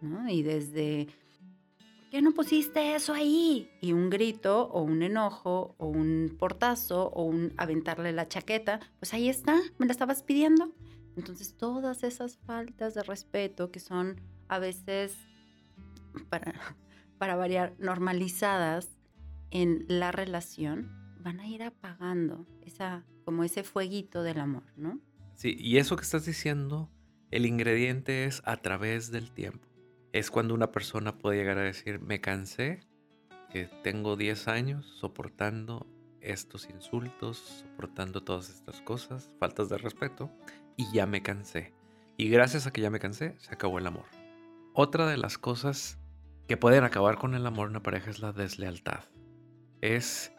¿no? 0.00 0.28
Y 0.28 0.42
desde, 0.42 1.06
¿por 1.78 2.10
qué 2.10 2.22
no 2.22 2.32
pusiste 2.32 2.94
eso 2.94 3.12
ahí? 3.14 3.70
Y 3.80 3.92
un 3.92 4.10
grito 4.10 4.68
o 4.68 4.82
un 4.82 5.02
enojo 5.02 5.74
o 5.78 5.86
un 5.86 6.36
portazo 6.38 7.08
o 7.08 7.24
un 7.24 7.52
aventarle 7.56 8.12
la 8.12 8.28
chaqueta, 8.28 8.80
pues 8.98 9.14
ahí 9.14 9.28
está, 9.28 9.60
me 9.78 9.86
la 9.86 9.92
estabas 9.92 10.22
pidiendo. 10.22 10.72
Entonces 11.16 11.56
todas 11.56 12.02
esas 12.02 12.38
faltas 12.38 12.94
de 12.94 13.02
respeto 13.02 13.70
que 13.70 13.80
son 13.80 14.20
a 14.48 14.58
veces, 14.58 15.16
para, 16.28 16.54
para 17.18 17.36
variar, 17.36 17.74
normalizadas 17.78 18.88
en 19.50 19.84
la 19.88 20.10
relación, 20.10 21.03
van 21.24 21.40
a 21.40 21.48
ir 21.48 21.62
apagando 21.62 22.46
esa 22.62 23.04
como 23.24 23.42
ese 23.42 23.64
fueguito 23.64 24.22
del 24.22 24.38
amor, 24.38 24.64
¿no? 24.76 25.00
Sí, 25.34 25.56
y 25.58 25.78
eso 25.78 25.96
que 25.96 26.02
estás 26.02 26.26
diciendo, 26.26 26.90
el 27.30 27.46
ingrediente 27.46 28.26
es 28.26 28.42
a 28.44 28.58
través 28.58 29.10
del 29.10 29.32
tiempo. 29.32 29.66
Es 30.12 30.30
cuando 30.30 30.54
una 30.54 30.70
persona 30.70 31.18
puede 31.18 31.38
llegar 31.38 31.58
a 31.58 31.62
decir, 31.62 31.98
me 31.98 32.20
cansé, 32.20 32.80
que 33.50 33.68
tengo 33.82 34.16
10 34.16 34.48
años 34.48 34.86
soportando 35.00 35.86
estos 36.20 36.68
insultos, 36.68 37.64
soportando 37.64 38.22
todas 38.22 38.50
estas 38.50 38.80
cosas, 38.82 39.32
faltas 39.40 39.68
de 39.68 39.78
respeto, 39.78 40.30
y 40.76 40.92
ya 40.92 41.06
me 41.06 41.22
cansé. 41.22 41.72
Y 42.16 42.28
gracias 42.28 42.66
a 42.66 42.72
que 42.72 42.80
ya 42.80 42.90
me 42.90 43.00
cansé, 43.00 43.34
se 43.38 43.52
acabó 43.52 43.78
el 43.78 43.86
amor. 43.86 44.06
Otra 44.74 45.06
de 45.06 45.16
las 45.16 45.38
cosas 45.38 45.98
que 46.46 46.56
pueden 46.56 46.84
acabar 46.84 47.16
con 47.16 47.34
el 47.34 47.46
amor 47.46 47.66
en 47.66 47.70
una 47.70 47.82
pareja 47.82 48.10
es 48.10 48.20
la 48.20 48.32
deslealtad. 48.32 49.04
Es, 49.80 50.32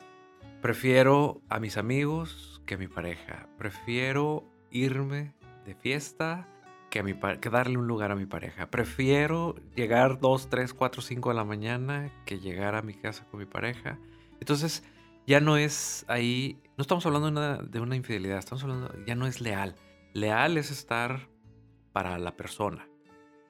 prefiero 0.65 1.43
a 1.48 1.60
mis 1.60 1.77
amigos 1.77 2.60
que 2.65 2.74
a 2.74 2.77
mi 2.79 2.88
pareja. 2.88 3.48
Prefiero 3.55 4.43
irme 4.72 5.36
de 5.63 5.75
fiesta 5.75 6.50
que, 6.89 6.98
a 6.98 7.03
mi 7.03 7.13
que 7.13 7.51
darle 7.51 7.77
un 7.77 7.86
lugar 7.86 8.10
a 8.10 8.15
mi 8.15 8.25
pareja. 8.25 8.72
Prefiero 8.72 9.53
llegar 9.75 10.19
2, 10.19 10.50
3, 10.50 10.74
4, 10.74 11.03
5 11.03 11.29
de 11.29 11.36
la 11.36 11.43
mañana 11.43 12.12
que 12.25 12.39
llegar 12.39 12.74
a 12.74 12.81
mi 12.81 12.95
casa 12.95 13.27
con 13.29 13.41
mi 13.41 13.45
pareja. 13.45 14.00
Entonces, 14.39 14.84
ya 15.27 15.39
no 15.39 15.55
es 15.57 16.03
ahí, 16.07 16.60
no 16.77 16.81
estamos 16.81 17.05
hablando 17.05 17.27
de 17.27 17.31
una, 17.34 17.57
de 17.57 17.79
una 17.79 17.95
infidelidad, 17.95 18.39
estamos 18.39 18.63
hablando, 18.63 18.91
ya 19.05 19.13
no 19.13 19.27
es 19.27 19.41
leal. 19.41 19.75
Leal 20.13 20.57
es 20.57 20.72
estar 20.72 21.29
para 21.93 22.17
la 22.17 22.36
persona. 22.36 22.89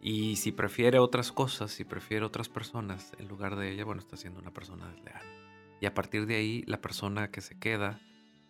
Y 0.01 0.35
si 0.35 0.51
prefiere 0.51 0.99
otras 0.99 1.31
cosas, 1.31 1.71
si 1.71 1.85
prefiere 1.85 2.25
otras 2.25 2.49
personas 2.49 3.13
en 3.17 3.29
lugar 3.29 3.55
de 3.55 3.71
ella, 3.71 3.85
bueno, 3.85 4.01
está 4.01 4.17
siendo 4.17 4.41
una 4.41 4.51
persona 4.51 4.89
desleal. 4.89 5.44
Y 5.81 5.85
a 5.85 5.93
partir 5.93 6.25
de 6.25 6.35
ahí, 6.35 6.63
la 6.67 6.81
persona 6.81 7.31
que 7.31 7.41
se 7.41 7.57
queda, 7.57 7.99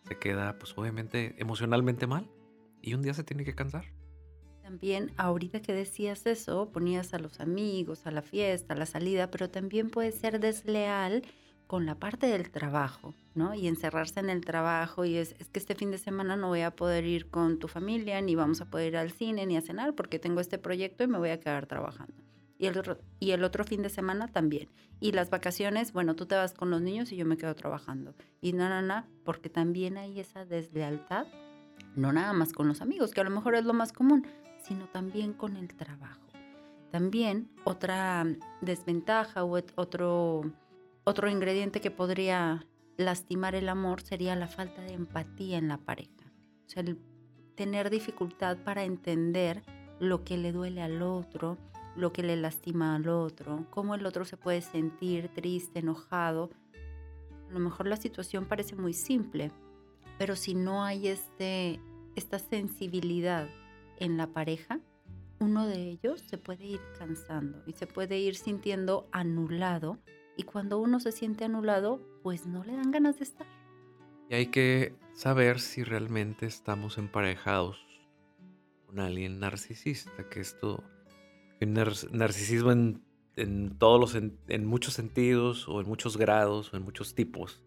se 0.07 0.17
queda, 0.17 0.57
pues 0.59 0.77
obviamente, 0.77 1.35
emocionalmente 1.37 2.07
mal. 2.07 2.29
Y 2.81 2.93
un 2.93 3.01
día 3.01 3.13
se 3.13 3.23
tiene 3.23 3.43
que 3.43 3.55
cansar. 3.55 3.85
También, 4.61 5.11
ahorita 5.17 5.61
que 5.61 5.73
decías 5.73 6.25
eso, 6.25 6.71
ponías 6.71 7.13
a 7.13 7.19
los 7.19 7.39
amigos, 7.39 8.07
a 8.07 8.11
la 8.11 8.21
fiesta, 8.21 8.73
a 8.73 8.77
la 8.77 8.85
salida, 8.85 9.29
pero 9.29 9.49
también 9.49 9.89
puede 9.89 10.11
ser 10.11 10.39
desleal 10.39 11.23
con 11.67 11.85
la 11.85 11.95
parte 11.95 12.27
del 12.27 12.49
trabajo, 12.49 13.13
¿no? 13.33 13.53
Y 13.53 13.67
encerrarse 13.67 14.19
en 14.19 14.29
el 14.29 14.43
trabajo 14.43 15.05
y 15.05 15.17
es, 15.17 15.35
es, 15.39 15.49
que 15.49 15.59
este 15.59 15.75
fin 15.75 15.91
de 15.91 15.97
semana 15.97 16.35
no 16.35 16.47
voy 16.47 16.61
a 16.61 16.75
poder 16.75 17.05
ir 17.05 17.29
con 17.29 17.59
tu 17.59 17.67
familia, 17.67 18.21
ni 18.21 18.35
vamos 18.35 18.61
a 18.61 18.65
poder 18.65 18.93
ir 18.93 18.97
al 18.97 19.11
cine, 19.11 19.45
ni 19.45 19.57
a 19.57 19.61
cenar, 19.61 19.93
porque 19.95 20.19
tengo 20.19 20.41
este 20.41 20.57
proyecto 20.57 21.03
y 21.03 21.07
me 21.07 21.17
voy 21.17 21.29
a 21.29 21.39
quedar 21.39 21.67
trabajando. 21.67 22.24
Y 22.57 22.67
el, 22.67 23.43
otro, 23.43 23.63
fin 23.65 23.81
de 23.81 23.89
semana 23.89 24.27
también. 24.27 24.69
Y 24.99 25.11
las 25.11 25.29
vacaciones, 25.29 25.91
bueno, 25.91 26.15
tú 26.15 26.25
te 26.25 26.35
vas 26.35 26.53
con 26.53 26.69
los 26.69 26.81
niños 26.81 27.11
y 27.11 27.17
yo 27.17 27.25
me 27.25 27.37
quedo 27.37 27.53
trabajando. 27.55 28.15
Y 28.39 28.53
no, 28.53 28.69
no, 28.69 28.81
no, 28.81 29.05
porque 29.25 29.49
también 29.49 29.97
hay 29.97 30.19
esa 30.19 30.45
deslealtad, 30.45 31.27
no 31.95 32.13
nada 32.13 32.31
más 32.31 32.53
con 32.53 32.67
los 32.67 32.81
amigos, 32.81 33.11
que 33.11 33.21
a 33.21 33.25
lo 33.25 33.29
mejor 33.29 33.55
es 33.55 33.65
lo 33.65 33.73
más 33.73 33.91
común, 33.91 34.25
sino 34.63 34.87
también 34.87 35.33
con 35.33 35.57
el 35.57 35.75
trabajo. 35.75 36.21
También 36.91 37.49
otra 37.65 38.25
desventaja 38.61 39.43
o 39.43 39.61
otro 39.75 40.43
otro 41.05 41.29
ingrediente 41.29 41.81
que 41.81 41.91
podría 41.91 42.65
lastimar 42.97 43.55
el 43.55 43.69
amor 43.69 44.01
sería 44.01 44.35
la 44.35 44.47
falta 44.47 44.81
de 44.81 44.93
empatía 44.93 45.57
en 45.57 45.67
la 45.67 45.77
pareja. 45.77 46.09
O 46.65 46.69
sea, 46.69 46.81
el 46.81 46.97
tener 47.55 47.89
dificultad 47.89 48.57
para 48.57 48.83
entender 48.83 49.63
lo 49.99 50.23
que 50.23 50.37
le 50.37 50.51
duele 50.51 50.81
al 50.81 51.01
otro, 51.03 51.57
lo 51.95 52.11
que 52.11 52.23
le 52.23 52.35
lastima 52.35 52.95
al 52.95 53.07
otro, 53.07 53.65
cómo 53.69 53.95
el 53.95 54.05
otro 54.05 54.25
se 54.25 54.37
puede 54.37 54.61
sentir 54.61 55.29
triste, 55.29 55.79
enojado. 55.79 56.49
A 57.49 57.53
lo 57.53 57.59
mejor 57.59 57.87
la 57.87 57.97
situación 57.97 58.45
parece 58.45 58.75
muy 58.75 58.93
simple, 58.93 59.51
pero 60.17 60.35
si 60.35 60.55
no 60.55 60.83
hay 60.83 61.07
este, 61.07 61.79
esta 62.15 62.39
sensibilidad 62.39 63.47
en 63.99 64.17
la 64.17 64.27
pareja, 64.27 64.79
uno 65.39 65.67
de 65.67 65.89
ellos 65.89 66.21
se 66.21 66.37
puede 66.37 66.65
ir 66.65 66.81
cansando 66.97 67.61
y 67.65 67.73
se 67.73 67.87
puede 67.87 68.17
ir 68.19 68.35
sintiendo 68.35 69.07
anulado 69.11 69.99
y 70.37 70.43
cuando 70.43 70.79
uno 70.79 70.99
se 70.99 71.11
siente 71.11 71.45
anulado, 71.45 72.01
pues 72.23 72.45
no 72.45 72.63
le 72.63 72.75
dan 72.75 72.91
ganas 72.91 73.17
de 73.17 73.23
estar. 73.23 73.47
Y 74.29 74.35
hay 74.35 74.47
que 74.47 74.95
saber 75.13 75.59
si 75.59 75.83
realmente 75.83 76.45
estamos 76.45 76.97
emparejados 76.97 77.79
con 78.85 78.99
alguien 78.99 79.39
narcisista, 79.39 80.27
que 80.29 80.41
esto, 80.41 80.83
el 81.59 81.73
narcisismo 82.11 82.71
en, 82.71 83.01
en 83.35 83.77
todos 83.77 83.99
los, 83.99 84.15
en, 84.15 84.65
muchos 84.65 84.93
sentidos, 84.93 85.67
o 85.67 85.81
en 85.81 85.87
muchos 85.87 86.17
grados, 86.17 86.73
o 86.73 86.77
en 86.77 86.83
muchos 86.83 87.15
tipos. 87.15 87.61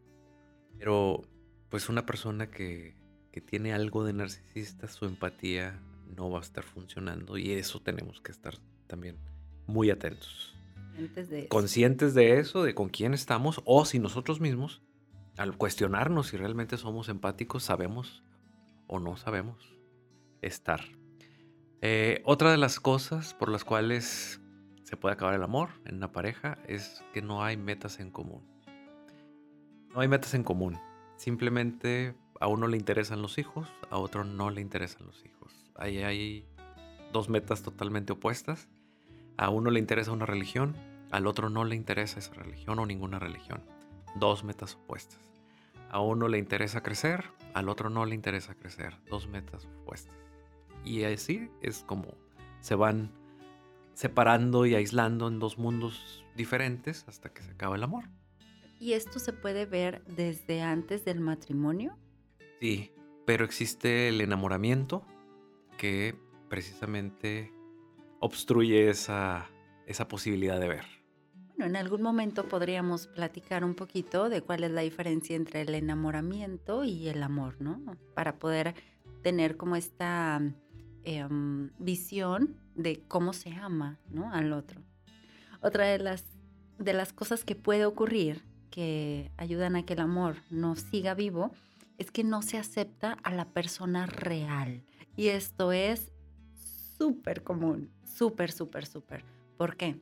Pero 0.78 1.22
pues 1.68 1.88
una 1.88 2.06
persona 2.06 2.50
que, 2.50 2.94
que 3.32 3.40
tiene 3.40 3.72
algo 3.72 4.04
de 4.04 4.12
narcisista, 4.12 4.88
su 4.88 5.04
empatía 5.06 5.80
no 6.16 6.30
va 6.30 6.38
a 6.38 6.42
estar 6.42 6.64
funcionando 6.64 7.36
y 7.36 7.52
eso 7.52 7.80
tenemos 7.80 8.20
que 8.20 8.32
estar 8.32 8.54
también 8.86 9.18
muy 9.66 9.90
atentos 9.90 10.58
conscientes 11.48 12.14
de 12.14 12.38
eso, 12.38 12.62
de 12.62 12.74
con 12.74 12.88
quién 12.88 13.14
estamos, 13.14 13.60
o 13.64 13.84
si 13.84 13.98
nosotros 13.98 14.40
mismos, 14.40 14.82
al 15.36 15.56
cuestionarnos 15.56 16.28
si 16.28 16.36
realmente 16.36 16.76
somos 16.76 17.08
empáticos, 17.08 17.62
sabemos 17.62 18.22
o 18.86 18.98
no 18.98 19.16
sabemos 19.16 19.76
estar. 20.42 20.80
Eh, 21.80 22.22
otra 22.24 22.50
de 22.50 22.56
las 22.56 22.80
cosas 22.80 23.34
por 23.34 23.50
las 23.50 23.64
cuales 23.64 24.40
se 24.82 24.96
puede 24.96 25.12
acabar 25.12 25.34
el 25.34 25.42
amor 25.42 25.68
en 25.84 25.96
una 25.96 26.10
pareja 26.10 26.58
es 26.66 27.04
que 27.12 27.22
no 27.22 27.44
hay 27.44 27.56
metas 27.56 28.00
en 28.00 28.10
común. 28.10 28.42
No 29.94 30.00
hay 30.00 30.08
metas 30.08 30.34
en 30.34 30.42
común. 30.42 30.78
Simplemente 31.16 32.14
a 32.40 32.46
uno 32.48 32.66
le 32.66 32.76
interesan 32.76 33.22
los 33.22 33.38
hijos, 33.38 33.68
a 33.90 33.98
otro 33.98 34.24
no 34.24 34.50
le 34.50 34.60
interesan 34.60 35.06
los 35.06 35.24
hijos. 35.24 35.70
Ahí 35.76 35.98
hay 35.98 36.48
dos 37.12 37.28
metas 37.28 37.62
totalmente 37.62 38.12
opuestas. 38.12 38.68
A 39.36 39.50
uno 39.50 39.70
le 39.70 39.78
interesa 39.78 40.10
una 40.10 40.26
religión, 40.26 40.76
al 41.10 41.26
otro 41.26 41.48
no 41.48 41.64
le 41.64 41.76
interesa 41.76 42.18
esa 42.18 42.34
religión 42.34 42.78
o 42.78 42.86
ninguna 42.86 43.18
religión. 43.18 43.62
Dos 44.16 44.42
metas 44.42 44.74
opuestas. 44.74 45.20
A 45.90 46.00
uno 46.00 46.28
le 46.28 46.38
interesa 46.38 46.82
crecer, 46.82 47.24
al 47.54 47.68
otro 47.68 47.88
no 47.88 48.04
le 48.04 48.14
interesa 48.14 48.54
crecer. 48.54 48.96
Dos 49.08 49.28
metas 49.28 49.66
opuestas. 49.80 50.27
Y 50.88 51.04
así 51.04 51.50
es 51.60 51.84
como 51.86 52.14
se 52.60 52.74
van 52.74 53.12
separando 53.92 54.64
y 54.64 54.74
aislando 54.74 55.28
en 55.28 55.38
dos 55.38 55.58
mundos 55.58 56.24
diferentes 56.34 57.04
hasta 57.08 57.30
que 57.30 57.42
se 57.42 57.50
acaba 57.50 57.76
el 57.76 57.82
amor. 57.82 58.04
¿Y 58.80 58.94
esto 58.94 59.18
se 59.18 59.34
puede 59.34 59.66
ver 59.66 60.02
desde 60.06 60.62
antes 60.62 61.04
del 61.04 61.20
matrimonio? 61.20 61.98
Sí, 62.58 62.90
pero 63.26 63.44
existe 63.44 64.08
el 64.08 64.22
enamoramiento 64.22 65.04
que 65.76 66.16
precisamente 66.48 67.52
obstruye 68.20 68.88
esa, 68.88 69.50
esa 69.86 70.08
posibilidad 70.08 70.58
de 70.58 70.68
ver 70.68 70.98
en 71.58 71.76
algún 71.76 72.02
momento 72.02 72.48
podríamos 72.48 73.08
platicar 73.08 73.64
un 73.64 73.74
poquito 73.74 74.28
de 74.28 74.42
cuál 74.42 74.64
es 74.64 74.70
la 74.70 74.82
diferencia 74.82 75.34
entre 75.36 75.62
el 75.62 75.74
enamoramiento 75.74 76.84
y 76.84 77.08
el 77.08 77.22
amor, 77.22 77.56
¿no? 77.60 77.80
Para 78.14 78.38
poder 78.38 78.74
tener 79.22 79.56
como 79.56 79.76
esta 79.76 80.40
em, 81.04 81.70
visión 81.78 82.56
de 82.74 83.02
cómo 83.08 83.32
se 83.32 83.52
ama, 83.52 83.98
¿no? 84.10 84.32
Al 84.32 84.52
otro. 84.52 84.80
Otra 85.60 85.86
de 85.86 85.98
las, 85.98 86.24
de 86.78 86.92
las 86.92 87.12
cosas 87.12 87.44
que 87.44 87.54
puede 87.54 87.84
ocurrir 87.86 88.42
que 88.70 89.32
ayudan 89.36 89.76
a 89.76 89.84
que 89.84 89.94
el 89.94 90.00
amor 90.00 90.36
no 90.50 90.76
siga 90.76 91.14
vivo 91.14 91.50
es 91.98 92.10
que 92.10 92.22
no 92.22 92.42
se 92.42 92.58
acepta 92.58 93.14
a 93.22 93.32
la 93.32 93.46
persona 93.46 94.06
real. 94.06 94.84
Y 95.16 95.28
esto 95.28 95.72
es 95.72 96.12
súper 96.96 97.42
común, 97.42 97.90
súper, 98.04 98.52
súper, 98.52 98.86
súper. 98.86 99.24
¿Por 99.56 99.76
qué? 99.76 100.00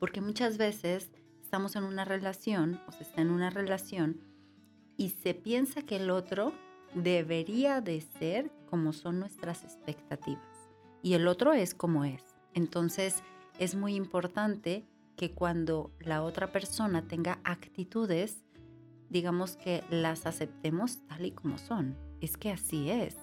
Porque 0.00 0.20
muchas 0.20 0.58
veces 0.58 1.10
estamos 1.42 1.76
en 1.76 1.84
una 1.84 2.04
relación 2.04 2.80
o 2.88 2.92
se 2.92 3.04
está 3.04 3.20
en 3.20 3.30
una 3.30 3.50
relación 3.50 4.20
y 4.96 5.10
se 5.10 5.34
piensa 5.34 5.82
que 5.82 5.96
el 5.96 6.10
otro 6.10 6.52
debería 6.96 7.80
de 7.80 8.00
ser 8.00 8.50
como 8.70 8.92
son 8.92 9.20
nuestras 9.20 9.62
expectativas 9.64 10.42
y 11.02 11.14
el 11.14 11.28
otro 11.28 11.52
es 11.52 11.74
como 11.74 12.04
es. 12.04 12.22
Entonces 12.54 13.22
es 13.58 13.74
muy 13.74 13.94
importante 13.94 14.84
que 15.14 15.32
cuando 15.32 15.92
la 16.00 16.22
otra 16.22 16.52
persona 16.52 17.06
tenga 17.06 17.38
actitudes, 17.44 18.44
digamos 19.08 19.56
que 19.56 19.84
las 19.90 20.26
aceptemos 20.26 21.06
tal 21.06 21.26
y 21.26 21.30
como 21.32 21.58
son. 21.58 21.96
Es 22.20 22.36
que 22.36 22.50
así 22.50 22.90
es. 22.90 23.16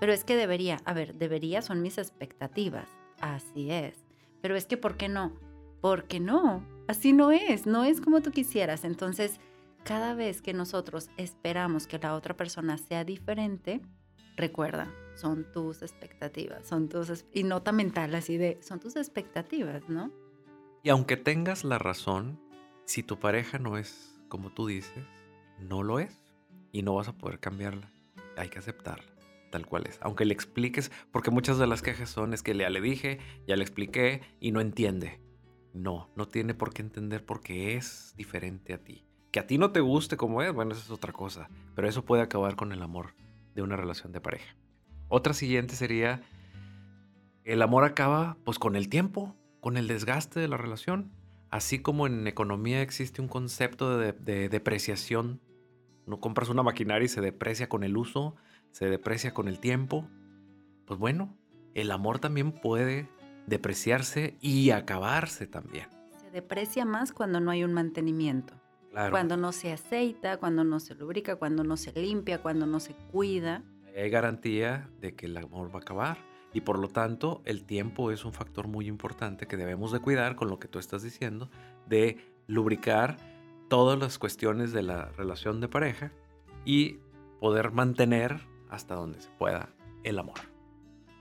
Pero 0.00 0.12
es 0.12 0.24
que 0.24 0.36
debería, 0.36 0.80
a 0.84 0.94
ver, 0.94 1.14
debería 1.14 1.62
son 1.62 1.82
mis 1.82 1.98
expectativas. 1.98 2.88
Así 3.20 3.70
es. 3.70 3.96
Pero 4.40 4.56
es 4.56 4.66
que, 4.66 4.76
¿por 4.76 4.96
qué 4.96 5.08
no? 5.08 5.32
porque 5.80 6.20
no, 6.20 6.64
así 6.88 7.12
no 7.12 7.30
es, 7.30 7.64
no 7.64 7.84
es 7.84 8.00
como 8.00 8.20
tú 8.20 8.32
quisieras. 8.32 8.84
Entonces, 8.84 9.38
cada 9.86 10.14
vez 10.14 10.42
que 10.42 10.52
nosotros 10.52 11.10
esperamos 11.16 11.86
que 11.86 12.00
la 12.00 12.14
otra 12.14 12.36
persona 12.36 12.76
sea 12.76 13.04
diferente, 13.04 13.80
recuerda, 14.36 14.92
son 15.14 15.50
tus 15.52 15.80
expectativas, 15.80 16.66
son 16.66 16.88
tus, 16.88 17.24
y 17.32 17.44
nota 17.44 17.70
mental 17.70 18.12
así 18.16 18.36
de, 18.36 18.58
son 18.62 18.80
tus 18.80 18.96
expectativas, 18.96 19.88
¿no? 19.88 20.10
Y 20.82 20.88
aunque 20.88 21.16
tengas 21.16 21.62
la 21.62 21.78
razón, 21.78 22.40
si 22.84 23.04
tu 23.04 23.20
pareja 23.20 23.58
no 23.58 23.78
es 23.78 24.20
como 24.28 24.50
tú 24.50 24.66
dices, 24.66 25.04
no 25.60 25.84
lo 25.84 26.00
es 26.00 26.20
y 26.72 26.82
no 26.82 26.94
vas 26.94 27.06
a 27.06 27.16
poder 27.16 27.38
cambiarla. 27.38 27.92
hay 28.36 28.48
que 28.48 28.58
aceptarla 28.58 29.06
tal 29.52 29.66
cual 29.66 29.86
es. 29.86 29.98
Aunque 30.02 30.24
le 30.24 30.34
expliques, 30.34 30.90
porque 31.12 31.30
muchas 31.30 31.58
de 31.58 31.68
las 31.68 31.80
quejas 31.80 32.10
son 32.10 32.34
es 32.34 32.42
que 32.42 32.56
ya 32.56 32.68
le 32.68 32.80
dije, 32.80 33.20
ya 33.46 33.54
le 33.54 33.62
expliqué 33.62 34.20
y 34.40 34.50
no 34.50 34.60
entiende. 34.60 35.20
No, 35.72 36.10
no 36.16 36.26
tiene 36.26 36.54
por 36.54 36.74
qué 36.74 36.82
entender 36.82 37.24
porque 37.24 37.76
es 37.76 38.12
diferente 38.16 38.74
a 38.74 38.78
ti. 38.78 39.05
Que 39.36 39.40
a 39.40 39.46
ti 39.46 39.58
no 39.58 39.70
te 39.70 39.80
guste 39.80 40.16
como 40.16 40.40
es, 40.40 40.50
bueno, 40.54 40.72
eso 40.72 40.80
es 40.80 40.90
otra 40.90 41.12
cosa. 41.12 41.50
Pero 41.74 41.86
eso 41.86 42.06
puede 42.06 42.22
acabar 42.22 42.56
con 42.56 42.72
el 42.72 42.80
amor 42.80 43.12
de 43.54 43.60
una 43.60 43.76
relación 43.76 44.10
de 44.10 44.18
pareja. 44.22 44.56
Otra 45.08 45.34
siguiente 45.34 45.76
sería, 45.76 46.22
el 47.44 47.60
amor 47.60 47.84
acaba 47.84 48.38
pues 48.44 48.58
con 48.58 48.76
el 48.76 48.88
tiempo, 48.88 49.36
con 49.60 49.76
el 49.76 49.88
desgaste 49.88 50.40
de 50.40 50.48
la 50.48 50.56
relación. 50.56 51.12
Así 51.50 51.80
como 51.80 52.06
en 52.06 52.26
economía 52.26 52.80
existe 52.80 53.20
un 53.20 53.28
concepto 53.28 53.98
de, 53.98 54.12
de 54.12 54.48
depreciación. 54.48 55.42
No 56.06 56.18
compras 56.18 56.48
una 56.48 56.62
maquinaria 56.62 57.04
y 57.04 57.10
se 57.10 57.20
deprecia 57.20 57.68
con 57.68 57.84
el 57.84 57.98
uso, 57.98 58.36
se 58.70 58.88
deprecia 58.88 59.34
con 59.34 59.48
el 59.48 59.60
tiempo. 59.60 60.08
Pues 60.86 60.98
bueno, 60.98 61.36
el 61.74 61.90
amor 61.90 62.20
también 62.20 62.52
puede 62.52 63.06
depreciarse 63.46 64.38
y 64.40 64.70
acabarse 64.70 65.46
también. 65.46 65.88
Se 66.22 66.30
deprecia 66.30 66.86
más 66.86 67.12
cuando 67.12 67.38
no 67.38 67.50
hay 67.50 67.64
un 67.64 67.74
mantenimiento. 67.74 68.54
Cuando 69.10 69.36
no 69.36 69.52
se 69.52 69.72
aceita, 69.72 70.38
cuando 70.38 70.64
no 70.64 70.80
se 70.80 70.94
lubrica, 70.94 71.36
cuando 71.36 71.64
no 71.64 71.76
se 71.76 71.92
limpia, 71.92 72.40
cuando 72.40 72.66
no 72.66 72.80
se 72.80 72.94
cuida. 72.94 73.62
Hay 73.94 74.08
garantía 74.08 74.88
de 75.00 75.14
que 75.14 75.26
el 75.26 75.36
amor 75.36 75.68
va 75.70 75.80
a 75.80 75.82
acabar. 75.82 76.18
Y 76.54 76.62
por 76.62 76.78
lo 76.78 76.88
tanto, 76.88 77.42
el 77.44 77.64
tiempo 77.64 78.10
es 78.10 78.24
un 78.24 78.32
factor 78.32 78.68
muy 78.68 78.86
importante 78.86 79.46
que 79.46 79.58
debemos 79.58 79.92
de 79.92 80.00
cuidar 80.00 80.34
con 80.34 80.48
lo 80.48 80.58
que 80.58 80.68
tú 80.68 80.78
estás 80.78 81.02
diciendo, 81.02 81.50
de 81.86 82.16
lubricar 82.46 83.18
todas 83.68 83.98
las 83.98 84.18
cuestiones 84.18 84.72
de 84.72 84.82
la 84.82 85.10
relación 85.10 85.60
de 85.60 85.68
pareja 85.68 86.12
y 86.64 87.00
poder 87.38 87.72
mantener 87.72 88.40
hasta 88.70 88.94
donde 88.94 89.20
se 89.20 89.28
pueda 89.38 89.74
el 90.04 90.18
amor. 90.18 90.40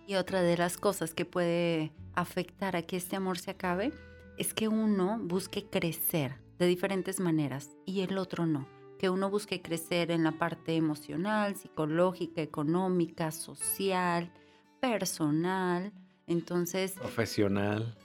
Y 0.08 0.16
otra 0.16 0.42
de 0.42 0.56
las 0.56 0.78
cosas 0.78 1.14
que 1.14 1.26
puede 1.26 1.92
afectar 2.14 2.78
a 2.78 2.84
que 2.84 2.96
este 2.96 3.18
amor 3.18 3.38
se 3.38 3.52
acabe 3.52 3.92
es 4.38 4.54
que 4.54 4.70
uno 4.70 5.20
busque 5.22 5.66
crecer 5.66 6.45
de 6.58 6.68
diferentes 6.68 7.20
maneras 7.20 7.72
y 7.86 8.02
el 8.02 8.18
otro 8.18 8.46
no. 8.46 8.68
Que 9.00 9.10
uno 9.10 9.30
busque 9.30 9.62
crecer 9.62 10.12
en 10.12 10.24
la 10.24 10.34
parte 10.34 10.76
emocional, 10.76 11.56
psicológica, 11.56 12.42
económica, 12.42 13.32
social, 13.32 14.32
personal. 14.80 15.92
Entonces... 16.28 16.94
Profesional. 16.94 17.98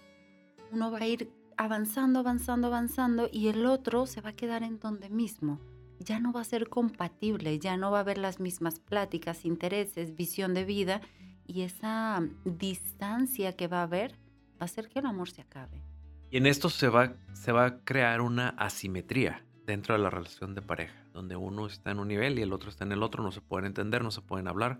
Uno 0.73 0.91
va 0.91 0.99
a 0.99 1.07
ir 1.07 1.33
avanzando, 1.57 2.21
avanzando, 2.21 2.69
avanzando 2.69 3.29
y 3.31 3.49
el 3.49 3.67
otro 3.67 4.07
se 4.07 4.21
va 4.21 4.31
a 4.31 4.37
quedar 4.37 4.63
en 4.63 4.81
donde 4.81 5.11
mismo. 5.11 5.61
Ya 5.99 6.19
no 6.19 6.33
va 6.33 6.41
a 6.41 6.45
ser 6.45 6.69
compatible, 6.69 7.59
ya 7.59 7.77
no 7.77 7.91
va 7.91 7.99
a 7.99 8.01
haber 8.01 8.19
las 8.19 8.41
mismas 8.41 8.81
pláticas, 8.81 9.45
intereses, 9.45 10.17
visión 10.17 10.55
de 10.55 10.65
vida 10.65 11.03
y 11.47 11.63
esa 11.63 12.23
distancia 12.45 13.55
que 13.55 13.69
va 13.69 13.81
a 13.81 13.83
haber 13.83 14.13
va 14.13 14.61
a 14.61 14.65
hacer 14.65 14.89
que 14.89 15.01
el 15.01 15.07
amor 15.07 15.31
se 15.31 15.43
acabe. 15.43 15.90
Y 16.31 16.37
en 16.37 16.47
esto 16.47 16.71
se 16.71 16.89
va, 16.89 17.15
se 17.33 17.51
va 17.51 17.65
a 17.65 17.85
crear 17.85 18.21
una 18.21 18.51
asimetría 18.51 19.45
dentro 19.67 19.95
de 19.95 20.01
la 20.01 20.11
relación 20.11 20.55
de 20.55 20.63
pareja, 20.63 21.05
donde 21.13 21.35
uno 21.35 21.67
está 21.67 21.91
en 21.91 21.99
un 21.99 22.09
nivel 22.09 22.39
y 22.39 22.43
el 22.43 22.53
otro 22.53 22.71
está 22.71 22.85
en 22.85 22.93
el 22.93 23.03
otro, 23.03 23.23
no 23.23 23.33
se 23.33 23.41
pueden 23.41 23.67
entender, 23.67 24.05
no 24.05 24.13
se 24.13 24.21
pueden 24.21 24.47
hablar, 24.47 24.79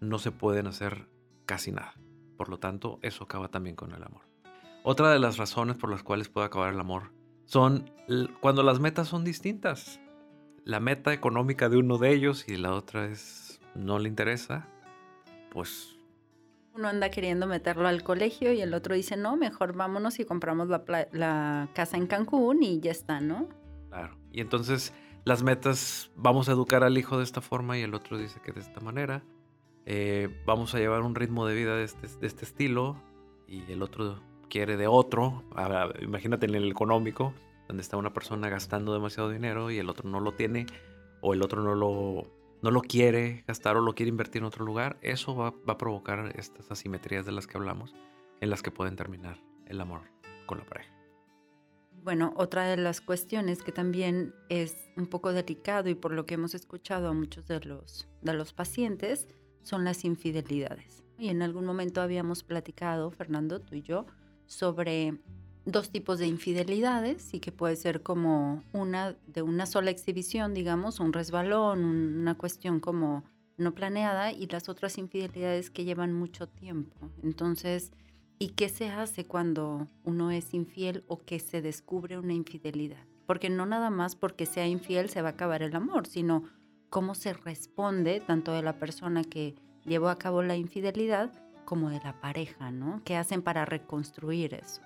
no 0.00 0.18
se 0.18 0.32
pueden 0.32 0.66
hacer 0.66 1.08
casi 1.46 1.70
nada. 1.70 1.94
Por 2.36 2.48
lo 2.48 2.58
tanto, 2.58 2.98
eso 3.02 3.24
acaba 3.24 3.48
también 3.48 3.76
con 3.76 3.92
el 3.92 4.02
amor. 4.02 4.22
Otra 4.82 5.10
de 5.10 5.18
las 5.18 5.36
razones 5.36 5.76
por 5.76 5.90
las 5.90 6.02
cuales 6.02 6.28
puede 6.28 6.46
acabar 6.46 6.72
el 6.72 6.80
amor 6.80 7.12
son 7.44 7.90
cuando 8.40 8.62
las 8.62 8.80
metas 8.80 9.08
son 9.08 9.24
distintas. 9.24 10.00
La 10.64 10.80
meta 10.80 11.12
económica 11.12 11.68
de 11.68 11.78
uno 11.78 11.98
de 11.98 12.12
ellos 12.12 12.48
y 12.48 12.56
la 12.56 12.74
otra 12.74 13.06
es 13.06 13.60
no 13.74 13.98
le 13.98 14.08
interesa, 14.08 14.68
pues 15.50 15.97
uno 16.78 16.88
anda 16.88 17.10
queriendo 17.10 17.46
meterlo 17.46 17.88
al 17.88 18.02
colegio 18.02 18.52
y 18.52 18.60
el 18.60 18.72
otro 18.72 18.94
dice, 18.94 19.16
no, 19.16 19.36
mejor 19.36 19.74
vámonos 19.74 20.18
y 20.20 20.24
compramos 20.24 20.68
la, 20.68 21.68
casa 21.74 21.96
en 21.96 22.06
Cancún 22.06 22.62
y 22.62 22.80
ya 22.80 22.92
está, 22.92 23.20
¿no? 23.20 23.48
Claro. 23.90 24.16
Y 24.32 24.40
entonces 24.40 24.94
las 25.24 25.42
metas, 25.42 26.10
vamos 26.16 26.48
a 26.48 26.52
educar 26.52 26.84
al 26.84 26.96
hijo 26.96 27.18
de 27.18 27.24
esta 27.24 27.40
forma 27.40 27.76
y 27.76 27.82
el 27.82 27.94
otro 27.94 28.16
dice 28.16 28.40
que 28.40 28.52
de 28.52 28.60
esta 28.60 28.80
manera. 28.80 29.22
Eh, 29.90 30.28
vamos 30.44 30.74
a 30.74 30.78
llevar 30.78 31.02
un 31.02 31.14
ritmo 31.14 31.46
de 31.46 31.54
vida 31.54 31.74
de 31.74 31.84
este, 31.84 32.06
de 32.06 32.26
este 32.26 32.44
estilo 32.44 33.02
y 33.46 33.70
el 33.72 33.82
otro 33.82 34.20
quiere 34.48 34.76
de 34.76 34.86
otro. 34.86 35.44
imagínate 36.00 36.46
en 36.46 36.54
el 36.54 36.70
económico, 36.70 37.34
donde 37.66 37.82
está 37.82 37.96
una 37.96 38.12
persona 38.12 38.48
gastando 38.48 38.92
demasiado 38.92 39.30
dinero 39.30 39.70
y 39.70 39.78
el 39.78 39.88
otro 39.88 40.08
no 40.08 40.20
lo 40.20 40.32
tiene 40.32 40.66
o 41.20 41.34
el 41.34 41.42
otro 41.42 41.62
no 41.62 41.74
lo 41.74 42.26
no 42.62 42.70
lo 42.70 42.80
quiere 42.82 43.44
gastar 43.46 43.76
o 43.76 43.80
lo 43.80 43.94
quiere 43.94 44.10
invertir 44.10 44.42
en 44.42 44.46
otro 44.46 44.64
lugar, 44.64 44.98
eso 45.02 45.34
va, 45.36 45.54
a 45.66 45.78
provocar 45.78 46.32
estas 46.36 46.70
asimetrías 46.70 47.24
de 47.26 47.32
las 47.32 47.46
que 47.46 47.56
hablamos, 47.56 47.94
en 48.40 48.50
las 48.50 48.62
que 48.62 48.70
pueden 48.70 48.96
terminar 48.96 49.40
el 49.66 49.80
amor 49.80 50.02
con 50.46 50.58
la 50.58 50.64
pareja. 50.64 50.92
Bueno, 52.02 52.32
otra 52.36 52.66
de 52.66 52.76
las 52.76 53.00
cuestiones 53.00 53.62
que 53.62 53.72
también 53.72 54.34
es 54.48 54.90
un 54.96 55.06
poco 55.06 55.32
delicado 55.32 55.88
y 55.88 55.94
por 55.94 56.12
lo 56.12 56.26
que 56.26 56.34
hemos 56.34 56.54
escuchado 56.54 57.08
a 57.08 57.12
muchos 57.12 57.46
de 57.46 57.60
los, 57.60 58.08
de 58.22 58.34
los 58.34 58.52
pacientes 58.52 59.28
son 59.62 59.84
las 59.84 60.04
infidelidades. 60.04 61.02
Y 61.18 61.28
en 61.28 61.42
algún 61.42 61.66
momento 61.66 62.00
habíamos 62.00 62.44
platicado, 62.44 63.10
Fernando, 63.10 63.60
tú 63.60 63.74
y 63.74 63.82
yo, 63.82 64.06
sobre 64.46 65.18
dos 65.70 65.90
tipos 65.90 66.18
de 66.18 66.26
infidelidades 66.26 67.34
y 67.34 67.40
que 67.40 67.52
puede 67.52 67.76
ser 67.76 68.02
como 68.02 68.62
una 68.72 69.16
de 69.26 69.42
una 69.42 69.66
sola 69.66 69.90
exhibición, 69.90 70.54
digamos, 70.54 70.98
un 70.98 71.12
resbalón, 71.12 71.84
una 71.84 72.36
cuestión 72.36 72.80
como 72.80 73.22
no 73.58 73.74
planeada 73.74 74.32
y 74.32 74.46
las 74.46 74.68
otras 74.68 74.96
infidelidades 74.96 75.70
que 75.70 75.84
llevan 75.84 76.14
mucho 76.14 76.48
tiempo. 76.48 77.10
Entonces, 77.22 77.92
¿y 78.38 78.50
qué 78.50 78.70
se 78.70 78.88
hace 78.88 79.26
cuando 79.26 79.88
uno 80.04 80.30
es 80.30 80.54
infiel 80.54 81.04
o 81.06 81.18
que 81.18 81.38
se 81.38 81.60
descubre 81.60 82.18
una 82.18 82.32
infidelidad? 82.32 83.04
Porque 83.26 83.50
no 83.50 83.66
nada 83.66 83.90
más 83.90 84.16
porque 84.16 84.46
sea 84.46 84.66
infiel 84.66 85.10
se 85.10 85.20
va 85.20 85.30
a 85.30 85.32
acabar 85.32 85.62
el 85.62 85.76
amor, 85.76 86.06
sino 86.06 86.44
cómo 86.88 87.14
se 87.14 87.34
responde 87.34 88.20
tanto 88.20 88.52
de 88.52 88.62
la 88.62 88.78
persona 88.78 89.22
que 89.22 89.54
llevó 89.84 90.08
a 90.08 90.18
cabo 90.18 90.42
la 90.42 90.56
infidelidad 90.56 91.30
como 91.66 91.90
de 91.90 92.00
la 92.02 92.18
pareja, 92.22 92.70
¿no? 92.70 93.02
¿Qué 93.04 93.16
hacen 93.16 93.42
para 93.42 93.66
reconstruir 93.66 94.54
eso? 94.54 94.80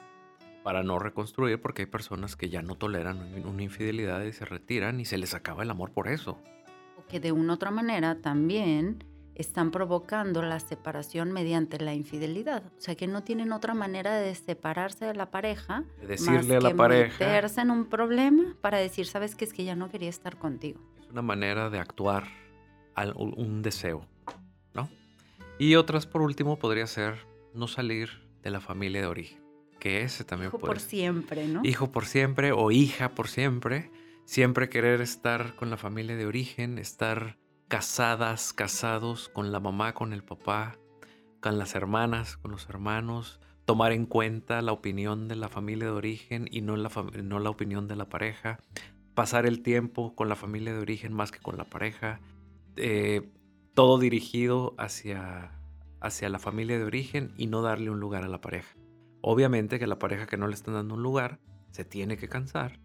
Para 0.62 0.82
no 0.82 0.98
reconstruir 0.98 1.60
porque 1.60 1.82
hay 1.82 1.86
personas 1.86 2.36
que 2.36 2.48
ya 2.48 2.62
no 2.62 2.76
toleran 2.76 3.44
una 3.44 3.62
infidelidad 3.62 4.22
y 4.22 4.32
se 4.32 4.44
retiran 4.44 5.00
y 5.00 5.04
se 5.04 5.18
les 5.18 5.34
acaba 5.34 5.62
el 5.62 5.70
amor 5.70 5.92
por 5.92 6.08
eso. 6.08 6.38
O 6.96 7.06
que 7.06 7.20
de 7.20 7.32
una 7.32 7.54
otra 7.54 7.70
manera 7.70 8.20
también 8.20 9.04
están 9.34 9.70
provocando 9.70 10.42
la 10.42 10.60
separación 10.60 11.32
mediante 11.32 11.78
la 11.78 11.94
infidelidad. 11.94 12.64
O 12.78 12.80
sea 12.80 12.94
que 12.94 13.06
no 13.06 13.22
tienen 13.22 13.52
otra 13.52 13.74
manera 13.74 14.16
de 14.16 14.34
separarse 14.34 15.06
de 15.06 15.14
la 15.14 15.30
pareja. 15.30 15.84
De 16.00 16.06
decirle 16.06 16.56
a 16.56 16.60
la 16.60 16.74
pareja. 16.74 17.24
Meterse 17.24 17.62
en 17.62 17.70
un 17.70 17.86
problema 17.86 18.56
para 18.60 18.78
decir, 18.78 19.06
sabes 19.06 19.34
que 19.34 19.44
es 19.44 19.52
que 19.52 19.64
ya 19.64 19.74
no 19.74 19.90
quería 19.90 20.10
estar 20.10 20.36
contigo. 20.38 20.80
Es 21.00 21.08
una 21.08 21.22
manera 21.22 21.70
de 21.70 21.78
actuar 21.78 22.24
un 23.16 23.62
deseo, 23.62 24.06
¿no? 24.74 24.90
Y 25.58 25.76
otras, 25.76 26.06
por 26.06 26.20
último, 26.20 26.58
podría 26.58 26.86
ser 26.86 27.26
no 27.54 27.68
salir 27.68 28.10
de 28.42 28.50
la 28.50 28.60
familia 28.60 29.00
de 29.00 29.06
origen 29.06 29.41
que 29.82 30.02
ese 30.02 30.22
también 30.22 30.50
Hijo 30.50 30.60
por 30.60 30.78
siempre, 30.78 31.48
¿no? 31.48 31.60
Hijo 31.64 31.90
por 31.90 32.06
siempre 32.06 32.52
o 32.52 32.70
hija 32.70 33.16
por 33.16 33.26
siempre. 33.26 33.90
Siempre 34.24 34.68
querer 34.68 35.00
estar 35.00 35.56
con 35.56 35.70
la 35.70 35.76
familia 35.76 36.14
de 36.14 36.24
origen, 36.24 36.78
estar 36.78 37.36
casadas, 37.66 38.52
casados 38.52 39.28
con 39.28 39.50
la 39.50 39.58
mamá, 39.58 39.92
con 39.92 40.12
el 40.12 40.22
papá, 40.22 40.78
con 41.40 41.58
las 41.58 41.74
hermanas, 41.74 42.36
con 42.36 42.52
los 42.52 42.68
hermanos, 42.68 43.40
tomar 43.64 43.90
en 43.90 44.06
cuenta 44.06 44.62
la 44.62 44.70
opinión 44.70 45.26
de 45.26 45.34
la 45.34 45.48
familia 45.48 45.86
de 45.86 45.94
origen 45.94 46.46
y 46.48 46.60
no 46.60 46.76
la, 46.76 46.88
no 47.20 47.40
la 47.40 47.50
opinión 47.50 47.88
de 47.88 47.96
la 47.96 48.08
pareja, 48.08 48.60
pasar 49.14 49.46
el 49.46 49.62
tiempo 49.64 50.14
con 50.14 50.28
la 50.28 50.36
familia 50.36 50.72
de 50.72 50.78
origen 50.78 51.12
más 51.12 51.32
que 51.32 51.40
con 51.40 51.56
la 51.56 51.64
pareja, 51.64 52.20
eh, 52.76 53.32
todo 53.74 53.98
dirigido 53.98 54.76
hacia, 54.78 55.58
hacia 56.00 56.28
la 56.28 56.38
familia 56.38 56.78
de 56.78 56.84
origen 56.84 57.34
y 57.36 57.48
no 57.48 57.62
darle 57.62 57.90
un 57.90 57.98
lugar 57.98 58.22
a 58.22 58.28
la 58.28 58.40
pareja. 58.40 58.76
Obviamente 59.22 59.78
que 59.78 59.86
la 59.86 59.98
pareja 59.98 60.26
que 60.26 60.36
no 60.36 60.48
le 60.48 60.54
están 60.54 60.74
dando 60.74 60.94
un 60.94 61.02
lugar 61.02 61.38
se 61.70 61.84
tiene 61.84 62.16
que 62.16 62.28
cansar 62.28 62.80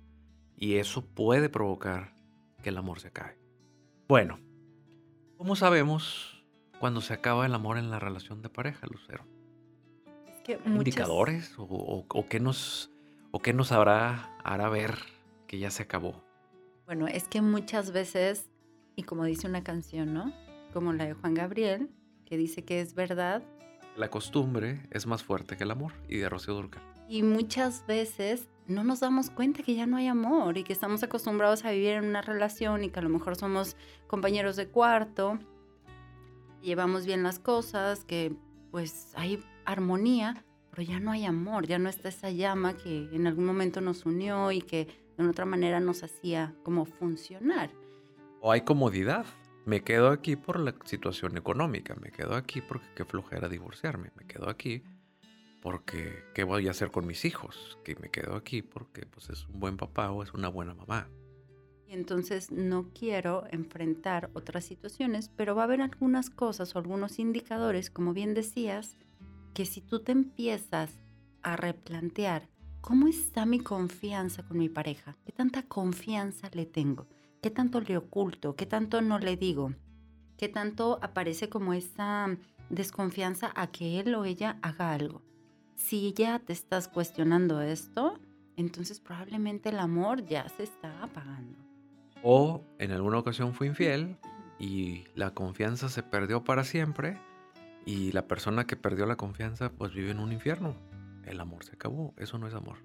y 0.56 0.76
eso 0.76 1.04
puede 1.04 1.50
provocar 1.50 2.16
que 2.62 2.70
el 2.70 2.78
amor 2.78 3.00
se 3.00 3.10
acabe. 3.10 3.38
Bueno, 4.08 4.40
¿cómo 5.36 5.56
sabemos 5.56 6.46
cuando 6.80 7.02
se 7.02 7.14
acaba 7.14 7.46
el 7.48 7.56
amor 7.56 7.80
en 7.80 7.90
la 7.90 8.00
relación 8.00 8.44
de 8.44 8.50
pareja, 8.50 8.86
Lucero? 8.88 9.26
¿Indicadores? 10.66 11.56
¿O, 11.58 12.26
qué 12.30 12.40
nos, 12.40 12.92
¿O 13.32 13.40
qué 13.40 13.54
nos 13.54 13.72
habrá, 13.72 14.38
hará 14.44 14.70
ver 14.70 14.96
que 15.48 15.58
ya 15.58 15.72
se 15.72 15.84
acabó? 15.84 16.24
Bueno, 16.86 17.08
es 17.08 17.28
que 17.28 17.42
muchas 17.42 17.92
veces, 17.92 18.50
y 18.96 19.04
como 19.04 19.26
dice 19.26 19.48
una 19.48 19.64
canción, 19.64 20.14
¿no? 20.14 20.32
Como 20.72 20.94
la 20.94 21.06
de 21.06 21.14
Juan 21.14 21.34
Gabriel, 21.34 21.90
que 22.26 22.38
dice 22.38 22.64
que 22.64 22.80
es 22.80 22.94
verdad 22.94 23.44
la 23.98 24.10
costumbre 24.10 24.88
es 24.92 25.08
más 25.08 25.24
fuerte 25.24 25.58
que 25.58 25.64
el 25.64 25.72
amor 25.72 25.94
y 26.08 26.18
de 26.18 26.30
Rocío 26.30 26.54
Durcal. 26.54 26.84
Y 27.10 27.24
muchas 27.24 27.86
veces 27.88 28.48
no 28.68 28.84
nos 28.84 29.00
damos 29.00 29.30
cuenta 29.30 29.64
que 29.64 29.76
ya 29.76 29.86
no 29.86 29.98
hay 29.98 30.08
amor 30.08 30.58
y 30.58 30.64
que 30.64 30.74
estamos 30.74 31.04
acostumbrados 31.04 31.66
a 31.66 31.72
vivir 31.72 31.94
en 31.94 32.06
una 32.06 32.22
relación 32.22 32.84
y 32.84 32.90
que 32.90 33.00
a 33.00 33.04
lo 33.04 33.10
mejor 33.10 33.36
somos 33.36 33.76
compañeros 34.08 34.56
de 34.56 34.68
cuarto 34.68 35.40
llevamos 36.62 37.06
bien 37.06 37.24
las 37.24 37.40
cosas, 37.40 38.04
que 38.04 38.34
pues 38.72 39.14
hay 39.16 39.44
armonía, 39.66 40.44
pero 40.70 40.84
ya 40.84 41.00
no 41.00 41.12
hay 41.12 41.26
amor, 41.26 41.66
ya 41.66 41.80
no 41.80 41.90
está 41.90 42.10
esa 42.10 42.30
llama 42.30 42.76
que 42.76 43.10
en 43.12 43.26
algún 43.28 43.46
momento 43.46 43.82
nos 43.82 44.06
unió 44.06 44.52
y 44.52 44.62
que 44.62 44.88
de 45.18 45.28
otra 45.28 45.46
manera 45.46 45.80
nos 45.80 46.04
hacía 46.04 46.54
como 46.64 46.86
funcionar. 46.86 47.72
O 48.42 48.52
hay 48.52 48.62
comodidad. 48.62 49.26
Me 49.68 49.84
quedo 49.84 50.08
aquí 50.08 50.38
por 50.38 50.62
la 50.62 50.74
situación 50.86 51.36
económica, 51.36 51.94
me 51.96 52.10
quedo 52.10 52.36
aquí 52.36 52.62
porque 52.62 52.88
qué 52.96 53.04
flojera 53.04 53.50
divorciarme, 53.50 54.12
me 54.16 54.26
quedo 54.26 54.48
aquí 54.50 54.82
porque 55.62 56.24
qué 56.34 56.46
voy 56.46 56.70
a 56.70 56.72
hacer 56.72 56.90
con 56.90 57.06
mis 57.06 57.26
hijos, 57.26 57.78
que 57.84 57.98
me 57.98 58.10
quedo 58.10 58.38
aquí 58.38 58.62
porque 58.62 59.06
pues 59.06 59.30
es 59.30 59.46
un 59.50 59.60
buen 59.60 59.76
papá 59.76 60.10
o 60.12 60.24
es 60.24 60.34
una 60.34 60.48
buena 60.48 60.74
mamá. 60.74 61.10
Y 61.86 61.92
entonces 61.92 62.50
no 62.50 62.94
quiero 62.94 63.44
enfrentar 63.52 64.30
otras 64.36 64.64
situaciones, 64.64 65.30
pero 65.36 65.54
va 65.54 65.64
a 65.64 65.66
haber 65.66 65.82
algunas 65.82 66.30
cosas 66.30 66.74
o 66.74 66.80
algunos 66.80 67.20
indicadores, 67.20 67.90
como 67.90 68.14
bien 68.14 68.34
decías, 68.34 68.96
que 69.54 69.66
si 69.66 69.82
tú 69.82 70.00
te 70.00 70.14
empiezas 70.14 70.98
a 71.44 71.58
replantear 71.58 72.48
cómo 72.80 73.10
está 73.10 73.46
mi 73.46 73.60
confianza 73.60 74.44
con 74.44 74.60
mi 74.60 74.70
pareja, 74.70 75.18
qué 75.26 75.34
tanta 75.34 75.64
confianza 75.64 76.50
le 76.54 76.66
tengo, 76.66 77.06
qué 77.42 77.50
tanto 77.50 77.82
le 77.82 77.98
oculto, 77.98 78.56
qué 78.56 78.66
tanto 78.66 79.02
no 79.02 79.20
le 79.20 79.38
digo, 79.38 79.74
qué 80.38 80.50
tanto 80.50 81.00
aparece 81.02 81.50
como 81.50 81.74
esa 81.74 82.38
desconfianza 82.70 83.52
a 83.56 83.68
que 83.68 84.00
él 84.00 84.14
o 84.16 84.26
ella 84.26 84.58
haga 84.62 84.94
algo. 84.94 85.22
Si 85.76 86.14
ya 86.14 86.40
te 86.40 86.54
estás 86.54 86.88
cuestionando 86.88 87.62
esto, 87.62 88.20
entonces 88.56 89.00
probablemente 89.00 89.70
el 89.70 89.80
amor 89.80 90.26
ya 90.26 90.50
se 90.50 90.64
está 90.64 91.04
apagando. 91.04 91.58
O 92.24 92.64
en 92.80 92.92
alguna 92.92 93.20
ocasión 93.20 93.54
fue 93.54 93.68
infiel 93.68 94.18
y 94.60 95.04
la 95.16 95.32
confianza 95.32 95.90
se 95.90 96.02
perdió 96.02 96.44
para 96.44 96.64
siempre 96.64 97.20
y 97.86 98.12
la 98.12 98.28
persona 98.28 98.66
que 98.66 98.76
perdió 98.76 99.06
la 99.06 99.16
confianza 99.16 99.72
pues 99.72 99.94
vive 99.94 100.12
en 100.12 100.20
un 100.20 100.32
infierno. 100.32 100.76
El 101.26 101.40
amor 101.40 101.64
se 101.64 101.74
acabó, 101.74 102.14
eso 102.18 102.38
no 102.38 102.48
es 102.48 102.54
amor. 102.54 102.78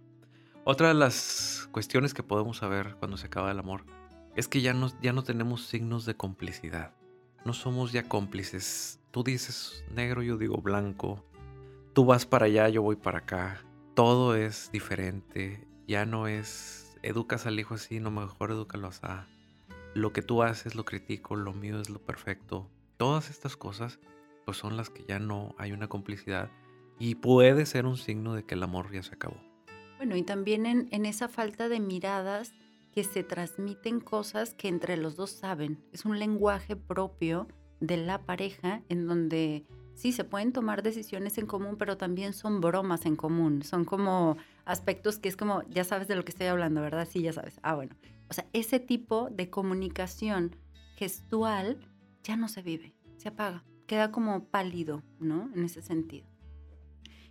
Otra 0.64 0.88
de 0.88 0.94
las 0.94 1.68
cuestiones 1.72 2.14
que 2.14 2.22
podemos 2.22 2.58
saber 2.58 2.94
cuando 2.98 3.16
se 3.16 3.26
acaba 3.26 3.50
el 3.50 3.58
amor 3.58 3.84
es 4.36 4.48
que 4.48 4.60
ya 4.60 4.72
no, 4.72 4.90
ya 5.00 5.12
no 5.12 5.24
tenemos 5.24 5.66
signos 5.66 6.06
de 6.06 6.14
complicidad. 6.14 6.94
No 7.44 7.52
somos 7.52 7.92
ya 7.92 8.08
cómplices. 8.08 9.00
Tú 9.10 9.22
dices 9.22 9.84
negro, 9.94 10.22
yo 10.22 10.38
digo 10.38 10.58
blanco. 10.58 11.24
Tú 11.92 12.04
vas 12.04 12.24
para 12.24 12.46
allá, 12.46 12.68
yo 12.68 12.82
voy 12.82 12.96
para 12.96 13.18
acá. 13.18 13.62
Todo 13.94 14.34
es 14.36 14.70
diferente. 14.72 15.66
Ya 15.86 16.06
no 16.06 16.28
es 16.28 16.96
educas 17.02 17.46
al 17.46 17.58
hijo 17.58 17.74
así, 17.74 18.00
no 18.00 18.10
mejor 18.10 18.52
edúcalo 18.52 18.88
así. 18.88 19.06
Lo 19.94 20.12
que 20.12 20.22
tú 20.22 20.42
haces 20.42 20.74
lo 20.74 20.84
critico, 20.84 21.36
lo 21.36 21.52
mío 21.52 21.80
es 21.80 21.90
lo 21.90 21.98
perfecto. 21.98 22.70
Todas 22.96 23.28
estas 23.28 23.56
cosas 23.56 23.98
pues 24.44 24.56
son 24.56 24.76
las 24.76 24.90
que 24.90 25.04
ya 25.04 25.18
no 25.18 25.54
hay 25.58 25.72
una 25.72 25.88
complicidad 25.88 26.50
y 26.98 27.16
puede 27.16 27.66
ser 27.66 27.86
un 27.86 27.96
signo 27.96 28.34
de 28.34 28.44
que 28.44 28.54
el 28.54 28.62
amor 28.62 28.92
ya 28.92 29.02
se 29.02 29.14
acabó. 29.14 29.36
Bueno, 29.98 30.16
y 30.16 30.22
también 30.22 30.66
en, 30.66 30.88
en 30.90 31.06
esa 31.06 31.28
falta 31.28 31.68
de 31.68 31.80
miradas 31.80 32.52
que 32.92 33.05
se 33.05 33.24
transmiten 33.24 34.00
cosas 34.00 34.55
que 34.55 34.68
entre 34.68 34.96
los 34.96 35.16
dos 35.16 35.31
saben. 35.31 35.83
Es 35.92 36.05
un 36.05 36.18
lenguaje 36.18 36.76
propio 36.76 37.48
de 37.81 37.96
la 37.96 38.24
pareja 38.24 38.83
en 38.88 39.07
donde 39.07 39.66
sí 39.94 40.12
se 40.12 40.24
pueden 40.24 40.52
tomar 40.52 40.83
decisiones 40.83 41.38
en 41.38 41.46
común, 41.46 41.76
pero 41.78 41.96
también 41.96 42.33
son 42.33 42.61
bromas 42.61 43.07
en 43.07 43.16
común. 43.16 43.62
Son 43.62 43.85
como 43.85 44.37
aspectos 44.64 45.18
que 45.18 45.28
es 45.28 45.37
como, 45.37 45.62
ya 45.68 45.85
sabes 45.85 46.09
de 46.09 46.16
lo 46.16 46.24
que 46.24 46.31
estoy 46.31 46.46
hablando, 46.46 46.81
¿verdad? 46.81 47.09
Sí, 47.11 47.22
ya 47.22 47.33
sabes. 47.33 47.59
Ah, 47.62 47.74
bueno. 47.74 47.96
O 48.28 48.35
sea, 48.35 48.46
ese 48.52 48.78
tipo 48.78 49.28
de 49.31 49.50
comunicación 49.50 50.57
gestual 50.96 51.78
ya 52.22 52.37
no 52.37 52.48
se 52.48 52.62
vive, 52.62 52.94
se 53.16 53.28
apaga 53.28 53.64
queda 53.92 54.11
como 54.11 54.46
pálido, 54.46 55.02
¿no? 55.20 55.50
En 55.55 55.66
ese 55.66 55.83
sentido. 55.83 56.26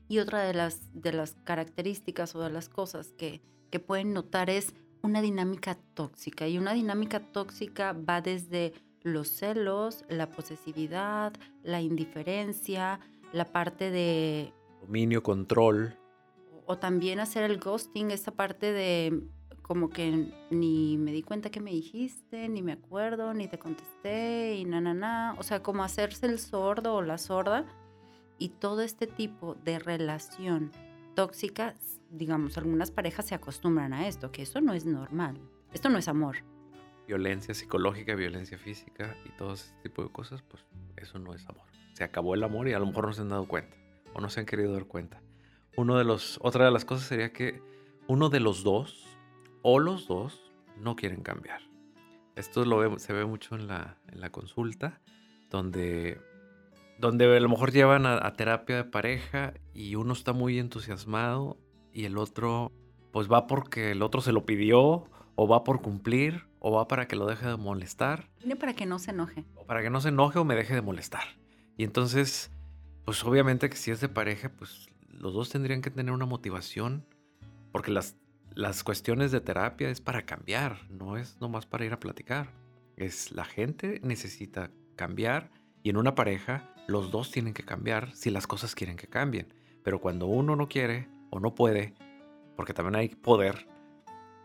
Y 0.08 0.20
otra 0.20 0.44
de 0.44 0.54
las, 0.54 0.80
de 0.94 1.12
las 1.12 1.34
características 1.44 2.36
o 2.36 2.42
de 2.44 2.52
las 2.52 2.70
cosas 2.70 3.14
que, 3.14 3.42
que 3.72 3.80
pueden 3.80 4.14
notar 4.14 4.52
es 4.52 4.76
una 5.04 5.22
dinámica 5.22 5.78
tóxica. 5.94 6.48
Y 6.48 6.58
una 6.58 6.74
dinámica 6.74 7.20
tóxica 7.20 7.94
va 7.94 8.22
desde 8.22 8.74
los 9.04 9.30
celos, 9.30 10.06
la 10.10 10.30
posesividad, 10.30 11.34
la 11.64 11.82
indiferencia, 11.82 13.00
la 13.34 13.46
parte 13.46 13.92
de... 13.92 14.54
Dominio, 14.82 15.24
control. 15.24 15.98
O, 16.66 16.78
también 16.78 17.20
hacer 17.20 17.44
el 17.44 17.60
ghosting, 17.60 18.12
esa 18.12 18.32
parte 18.32 18.72
de 18.72 19.24
como 19.62 19.90
que 19.90 20.34
ni 20.50 20.98
me 20.98 21.12
di 21.12 21.22
cuenta 21.22 21.50
que 21.50 21.62
me 21.62 21.72
dijiste, 21.72 22.50
ni 22.50 22.62
me 22.62 22.74
acuerdo, 22.74 23.34
ni 23.34 23.48
te 23.48 23.58
contesté, 23.58 24.56
y 24.56 24.66
na, 24.66 24.82
na, 24.82 24.94
na. 24.94 25.36
O 25.40 25.44
sea, 25.44 25.64
como 25.64 25.84
hacerse 25.84 26.26
el 26.26 26.40
sordo 26.40 26.96
o 26.96 27.02
la 27.02 27.18
sorda. 27.18 27.66
Y 28.38 28.50
todo 28.50 28.82
este 28.82 29.08
tipo 29.08 29.56
de 29.64 29.80
relación 29.80 30.72
tóxica, 31.16 31.76
digamos, 32.10 32.58
algunas 32.58 32.92
parejas 32.92 33.28
se 33.28 33.36
acostumbran 33.36 33.94
a 33.94 34.08
esto, 34.08 34.32
que 34.32 34.42
eso 34.42 34.62
no 34.62 34.74
es 34.74 34.86
normal. 34.86 35.40
Esto 35.74 35.90
no 35.90 35.98
es 35.98 36.08
amor. 36.08 36.38
Violencia 37.08 37.54
psicológica, 37.54 38.16
violencia 38.16 38.58
física 38.58 39.16
y 39.26 39.30
todo 39.30 39.54
ese 39.54 39.74
tipo 39.84 40.04
de 40.04 40.10
cosas, 40.10 40.42
pues 40.42 40.64
eso 40.98 41.20
no 41.20 41.34
es 41.34 41.48
amor. 41.48 41.66
Se 41.94 42.04
acabó 42.04 42.36
el 42.36 42.44
amor 42.44 42.68
y 42.68 42.74
a 42.74 42.80
lo 42.80 42.86
mejor 42.86 43.08
no 43.08 43.14
se 43.14 43.22
han 43.22 43.30
dado 43.30 43.48
cuenta 43.48 43.76
o 44.14 44.22
no 44.22 44.30
se 44.30 44.40
han 44.40 44.46
querido 44.46 44.74
dar 44.74 44.86
cuenta. 44.86 45.22
Uno 45.78 45.98
de 45.98 46.04
los, 46.04 46.40
otra 46.42 46.66
de 46.66 46.72
las 46.72 46.86
cosas 46.86 47.08
sería 47.08 47.32
que 47.32 47.62
uno 48.08 48.30
de 48.30 48.40
los 48.40 48.64
dos 48.64 49.06
o 49.62 49.80
los 49.80 50.08
dos 50.08 50.52
no 50.78 50.96
quieren 50.96 51.22
cambiar. 51.22 51.62
Esto 52.36 52.64
se 52.98 53.14
ve 53.14 53.26
mucho 53.26 53.56
en 53.56 53.68
la 53.68 54.30
consulta, 54.32 55.02
donde, 55.50 56.20
donde 57.02 57.36
a 57.36 57.40
lo 57.40 57.50
mejor 57.50 57.72
llevan 57.72 58.06
a, 58.06 58.34
terapia 58.34 58.78
de 58.78 58.84
pareja 58.86 59.54
y 59.74 59.96
uno 59.96 60.14
está 60.14 60.34
muy 60.34 60.60
entusiasmado 60.60 61.58
y 61.92 62.06
el 62.06 62.18
otro 62.18 62.72
pues 63.12 63.30
va 63.30 63.48
porque 63.48 63.92
el 63.92 64.02
otro 64.04 64.22
se 64.22 64.32
lo 64.32 64.46
pidió 64.46 65.10
o 65.36 65.48
va 65.48 65.64
por 65.64 65.82
cumplir 65.82 66.46
o 66.60 66.72
va 66.72 66.88
para 66.88 67.08
que 67.08 67.16
lo 67.16 67.26
deje 67.26 67.48
de 67.48 67.58
molestar. 67.58 68.30
Viene 68.38 68.56
para 68.56 68.74
que 68.74 68.86
no 68.86 69.00
se 69.00 69.12
enoje. 69.12 69.44
O 69.56 69.66
para 69.66 69.82
que 69.82 69.90
no 69.90 70.00
se 70.00 70.10
enoje 70.10 70.40
o 70.40 70.46
me 70.46 70.56
deje 70.56 70.76
de 70.76 70.82
molestar. 70.82 71.24
Y 71.76 71.84
entonces, 71.84 72.52
pues 73.04 73.24
obviamente 73.26 73.70
que 73.70 73.76
si 73.76 73.92
es 73.92 74.00
de 74.00 74.08
pareja, 74.08 74.50
pues 74.50 74.88
los 75.10 75.34
dos 75.34 75.50
tendrían 75.50 75.82
que 75.82 75.90
tener 75.90 76.14
una 76.14 76.26
motivación 76.26 77.06
porque 77.72 77.92
las 77.92 78.16
las 78.54 78.84
cuestiones 78.84 79.32
de 79.32 79.42
terapia 79.42 79.90
es 79.90 80.02
para 80.02 80.26
cambiar, 80.26 80.78
no 80.90 81.18
es 81.18 81.40
nomás 81.40 81.66
para 81.66 81.86
ir 81.86 81.94
a 81.94 82.00
platicar. 82.00 82.52
Es 82.98 83.32
la 83.32 83.46
gente 83.46 84.00
necesita 84.04 84.72
cambiar 84.96 85.52
y 85.84 85.90
en 85.90 85.98
una 85.98 86.16
pareja 86.16 86.74
los 86.88 87.12
dos 87.12 87.32
tienen 87.32 87.54
que 87.54 87.64
cambiar 87.64 88.16
si 88.16 88.30
las 88.30 88.48
cosas 88.48 88.76
quieren 88.76 88.98
que 88.98 89.08
cambien. 89.08 89.54
Pero 89.84 90.00
cuando 90.00 90.28
uno 90.28 90.56
no 90.56 90.68
quiere 90.68 91.08
o 91.30 91.40
no 91.40 91.56
puede, 91.56 91.94
porque 92.56 92.74
también 92.74 92.96
hay 92.96 93.10
poder, 93.10 93.68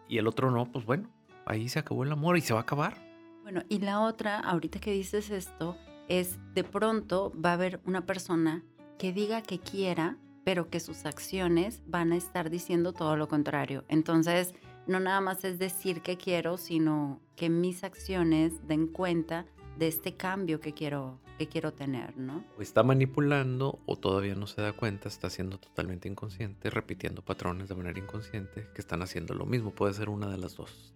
y 0.09 0.19
el 0.19 0.27
otro 0.27 0.51
no, 0.51 0.71
pues 0.71 0.85
bueno, 0.85 1.11
ahí 1.45 1.69
se 1.69 1.79
acabó 1.79 2.05
el 2.05 2.13
amor 2.13 2.37
y 2.37 2.41
se 2.41 2.55
va 2.55 2.61
a 2.61 2.63
acabar. 2.63 2.97
Bueno, 3.43 3.63
y 3.69 3.79
la 3.79 4.01
otra, 4.01 4.39
ahorita 4.41 4.81
que 4.81 4.93
dices 4.93 5.31
esto, 5.31 5.77
es 6.09 6.39
de 6.55 6.65
pronto 6.65 7.33
va 7.41 7.51
a 7.51 7.55
haber 7.55 7.81
una 7.85 8.07
persona 8.07 8.63
que 8.99 9.13
diga 9.13 9.43
que 9.43 9.59
quiera, 9.59 10.17
pero 10.45 10.71
que 10.71 10.81
sus 10.81 11.05
acciones 11.05 11.83
van 11.87 12.13
a 12.13 12.17
estar 12.17 12.51
diciendo 12.51 12.93
todo 12.93 13.17
lo 13.17 13.29
contrario. 13.29 13.85
Entonces, 13.89 14.55
no 14.87 15.01
nada 15.01 15.21
más 15.21 15.45
es 15.45 15.59
decir 15.59 16.01
que 16.01 16.17
quiero, 16.17 16.57
sino 16.57 17.21
que 17.35 17.51
mis 17.51 17.83
acciones 17.85 18.67
den 18.67 18.87
cuenta 18.87 19.47
de 19.79 19.89
este 19.89 20.17
cambio 20.17 20.61
que 20.61 20.73
quiero, 20.73 21.19
que 21.39 21.47
quiero 21.47 21.73
tener, 21.73 22.17
¿no? 22.17 22.45
O 22.59 22.63
está 22.63 22.83
manipulando 22.83 23.79
o 23.87 23.97
todavía 23.97 24.35
no 24.35 24.47
se 24.47 24.63
da 24.63 24.73
cuenta, 24.73 25.09
está 25.09 25.31
siendo 25.31 25.59
totalmente 25.59 26.09
inconsciente, 26.09 26.71
repitiendo 26.71 27.23
patrones 27.23 27.69
de 27.69 27.75
manera 27.75 27.99
inconsciente 27.99 28.67
que 28.75 28.81
están 28.81 29.03
haciendo 29.03 29.35
lo 29.35 29.47
mismo. 29.47 29.73
Puede 29.73 29.95
ser 29.95 30.09
una 30.09 30.29
de 30.29 30.39
las 30.39 30.57
dos. 30.57 30.95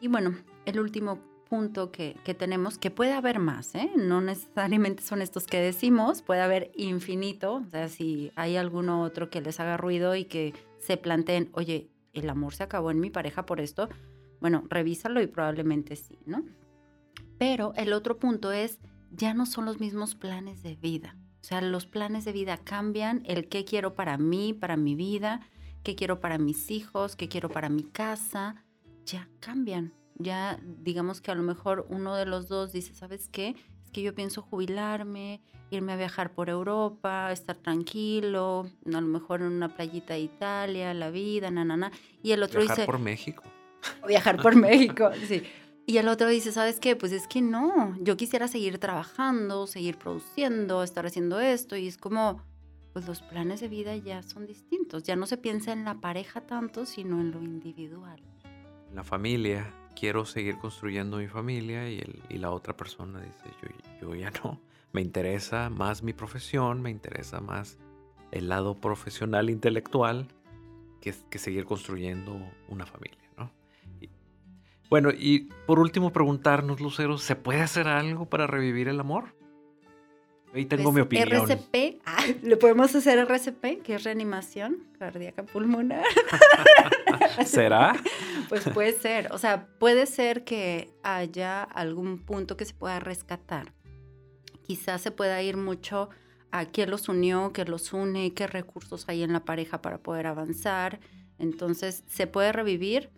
Y 0.00 0.08
bueno, 0.08 0.36
el 0.66 0.80
último 0.80 1.20
punto 1.48 1.92
que, 1.92 2.14
tenemos, 2.38 2.78
que 2.78 2.90
puede 2.90 3.12
haber 3.12 3.38
más, 3.38 3.74
¿eh? 3.74 3.90
no 3.94 4.22
necesariamente 4.22 5.02
son 5.02 5.20
estos 5.20 5.46
que 5.46 5.60
decimos, 5.60 6.22
puede 6.22 6.40
haber 6.40 6.72
infinito, 6.74 7.56
o 7.56 7.70
sea, 7.70 7.90
si 7.90 8.32
hay 8.36 8.56
alguno 8.56 9.02
otro 9.02 9.28
que 9.28 9.42
les 9.42 9.60
haga 9.60 9.76
ruido 9.76 10.16
y 10.16 10.24
que 10.24 10.54
se 10.78 10.96
planteen, 10.96 11.50
oye, 11.52 11.90
el 12.14 12.30
amor 12.30 12.54
se 12.54 12.62
acabó 12.62 12.90
en 12.90 13.00
mi 13.00 13.10
pareja 13.10 13.44
por 13.44 13.60
esto, 13.60 13.90
bueno, 14.40 14.64
revísalo 14.70 15.20
y 15.20 15.26
probablemente 15.26 15.94
sí, 15.94 16.18
¿no? 16.24 16.42
Pero 17.42 17.72
el 17.76 17.92
otro 17.92 18.18
punto 18.18 18.52
es, 18.52 18.78
ya 19.10 19.34
no 19.34 19.46
son 19.46 19.64
los 19.64 19.80
mismos 19.80 20.14
planes 20.14 20.62
de 20.62 20.76
vida. 20.76 21.16
O 21.40 21.44
sea, 21.44 21.60
los 21.60 21.86
planes 21.86 22.24
de 22.24 22.30
vida 22.30 22.56
cambian, 22.56 23.22
el 23.26 23.48
qué 23.48 23.64
quiero 23.64 23.94
para 23.94 24.16
mí, 24.16 24.52
para 24.52 24.76
mi 24.76 24.94
vida, 24.94 25.40
qué 25.82 25.96
quiero 25.96 26.20
para 26.20 26.38
mis 26.38 26.70
hijos, 26.70 27.16
qué 27.16 27.28
quiero 27.28 27.48
para 27.48 27.68
mi 27.68 27.82
casa, 27.82 28.64
ya 29.04 29.28
cambian 29.40 29.92
ya 30.22 30.58
digamos 30.62 31.20
que 31.20 31.30
a 31.30 31.34
lo 31.34 31.42
mejor 31.42 31.86
uno 31.88 32.14
de 32.16 32.26
los 32.26 32.48
dos 32.48 32.72
dice, 32.72 32.94
¿sabes 32.94 33.28
qué? 33.28 33.56
Es 33.84 33.90
que 33.90 34.02
yo 34.02 34.14
pienso 34.14 34.42
jubilarme, 34.42 35.40
irme 35.70 35.92
a 35.92 35.96
viajar 35.96 36.32
por 36.32 36.48
Europa, 36.48 37.32
estar 37.32 37.56
tranquilo, 37.56 38.70
a 38.86 39.00
lo 39.00 39.06
mejor 39.08 39.40
en 39.40 39.48
una 39.48 39.74
playita 39.74 40.14
de 40.14 40.20
Italia, 40.20 40.94
la 40.94 41.10
vida, 41.10 41.50
na, 41.50 41.64
na, 41.64 41.76
na. 41.76 41.92
Y 42.22 42.32
el 42.32 42.42
otro 42.42 42.60
viajar 42.60 42.76
dice... 42.76 42.86
por 42.86 42.98
México. 42.98 43.42
Viajar 44.06 44.36
por 44.42 44.54
México, 44.54 45.10
sí. 45.26 45.42
Y 45.86 45.96
el 45.96 46.08
otro 46.08 46.28
dice, 46.28 46.52
¿sabes 46.52 46.78
qué? 46.78 46.94
Pues 46.94 47.12
es 47.12 47.26
que 47.26 47.42
no, 47.42 47.96
yo 48.00 48.16
quisiera 48.16 48.46
seguir 48.46 48.78
trabajando, 48.78 49.66
seguir 49.66 49.98
produciendo, 49.98 50.82
estar 50.82 51.06
haciendo 51.06 51.40
esto. 51.40 51.76
Y 51.76 51.88
es 51.88 51.96
como, 51.96 52.40
pues 52.92 53.06
los 53.06 53.20
planes 53.22 53.60
de 53.60 53.68
vida 53.68 53.96
ya 53.96 54.22
son 54.22 54.46
distintos. 54.46 55.02
Ya 55.02 55.16
no 55.16 55.26
se 55.26 55.36
piensa 55.36 55.72
en 55.72 55.84
la 55.84 56.00
pareja 56.00 56.42
tanto, 56.42 56.86
sino 56.86 57.20
en 57.20 57.32
lo 57.32 57.42
individual. 57.42 58.20
La 58.94 59.02
familia, 59.02 59.74
quiero 59.98 60.24
seguir 60.24 60.58
construyendo 60.58 61.16
mi 61.16 61.26
familia 61.28 61.90
y, 61.90 61.98
el, 61.98 62.22
y 62.28 62.38
la 62.38 62.50
otra 62.50 62.76
persona 62.76 63.20
dice, 63.20 63.44
yo, 64.00 64.08
yo 64.08 64.14
ya 64.14 64.30
no, 64.44 64.60
me 64.92 65.00
interesa 65.00 65.68
más 65.68 66.02
mi 66.02 66.12
profesión, 66.12 66.80
me 66.80 66.90
interesa 66.90 67.40
más 67.40 67.78
el 68.30 68.48
lado 68.48 68.80
profesional, 68.80 69.50
intelectual, 69.50 70.28
que, 71.00 71.14
que 71.28 71.38
seguir 71.38 71.64
construyendo 71.64 72.38
una 72.68 72.86
familia. 72.86 73.21
Bueno, 74.92 75.08
y 75.10 75.48
por 75.66 75.78
último 75.78 76.12
preguntarnos, 76.12 76.78
Lucero, 76.78 77.16
¿se 77.16 77.34
puede 77.34 77.62
hacer 77.62 77.88
algo 77.88 78.26
para 78.26 78.46
revivir 78.46 78.88
el 78.88 79.00
amor? 79.00 79.34
Ahí 80.52 80.66
tengo 80.66 80.92
Pues, 80.92 80.96
mi 80.96 81.00
opinión. 81.00 81.48
RCP, 81.48 82.02
ah, 82.04 82.22
le 82.42 82.58
podemos 82.58 82.94
hacer 82.94 83.18
RCP, 83.18 83.80
que 83.82 83.94
es 83.94 84.04
reanimación 84.04 84.84
cardíaca 84.98 85.44
pulmonar. 85.44 86.04
¿Será? 87.46 87.94
Pues 88.50 88.68
puede 88.68 88.92
ser, 88.92 89.32
o 89.32 89.38
sea, 89.38 89.66
puede 89.78 90.04
ser 90.04 90.44
que 90.44 90.92
haya 91.02 91.62
algún 91.62 92.18
punto 92.18 92.58
que 92.58 92.66
se 92.66 92.74
pueda 92.74 93.00
rescatar. 93.00 93.72
Quizás 94.60 95.00
se 95.00 95.10
pueda 95.10 95.40
ir 95.40 95.56
mucho 95.56 96.10
a 96.50 96.66
qué 96.66 96.86
los 96.86 97.08
unió, 97.08 97.54
qué 97.54 97.64
los 97.64 97.94
une, 97.94 98.34
qué 98.34 98.46
recursos 98.46 99.08
hay 99.08 99.22
en 99.22 99.32
la 99.32 99.46
pareja 99.46 99.80
para 99.80 99.96
poder 99.96 100.26
avanzar. 100.26 101.00
Entonces, 101.38 102.04
¿se 102.08 102.26
puede 102.26 102.52
revivir? 102.52 103.08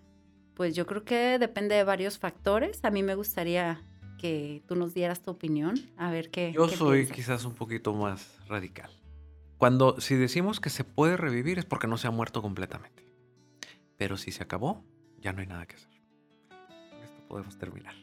Pues 0.54 0.74
yo 0.74 0.86
creo 0.86 1.04
que 1.04 1.38
depende 1.38 1.74
de 1.74 1.84
varios 1.84 2.18
factores. 2.18 2.84
A 2.84 2.90
mí 2.90 3.02
me 3.02 3.14
gustaría 3.14 3.82
que 4.18 4.62
tú 4.66 4.76
nos 4.76 4.94
dieras 4.94 5.22
tu 5.22 5.32
opinión, 5.32 5.74
a 5.96 6.10
ver 6.10 6.30
qué. 6.30 6.52
Yo 6.52 6.68
qué 6.68 6.76
soy 6.76 6.98
piensas. 6.98 7.16
quizás 7.16 7.44
un 7.44 7.54
poquito 7.54 7.92
más 7.92 8.38
radical. 8.48 8.90
Cuando, 9.58 10.00
si 10.00 10.14
decimos 10.14 10.60
que 10.60 10.70
se 10.70 10.84
puede 10.84 11.16
revivir 11.16 11.58
es 11.58 11.64
porque 11.64 11.86
no 11.86 11.96
se 11.96 12.06
ha 12.06 12.10
muerto 12.10 12.42
completamente. 12.42 13.04
Pero 13.96 14.16
si 14.16 14.32
se 14.32 14.42
acabó, 14.42 14.84
ya 15.18 15.32
no 15.32 15.40
hay 15.40 15.46
nada 15.46 15.66
que 15.66 15.76
hacer. 15.76 15.90
Con 16.48 17.02
esto 17.02 17.22
podemos 17.28 17.58
terminar. 17.58 17.94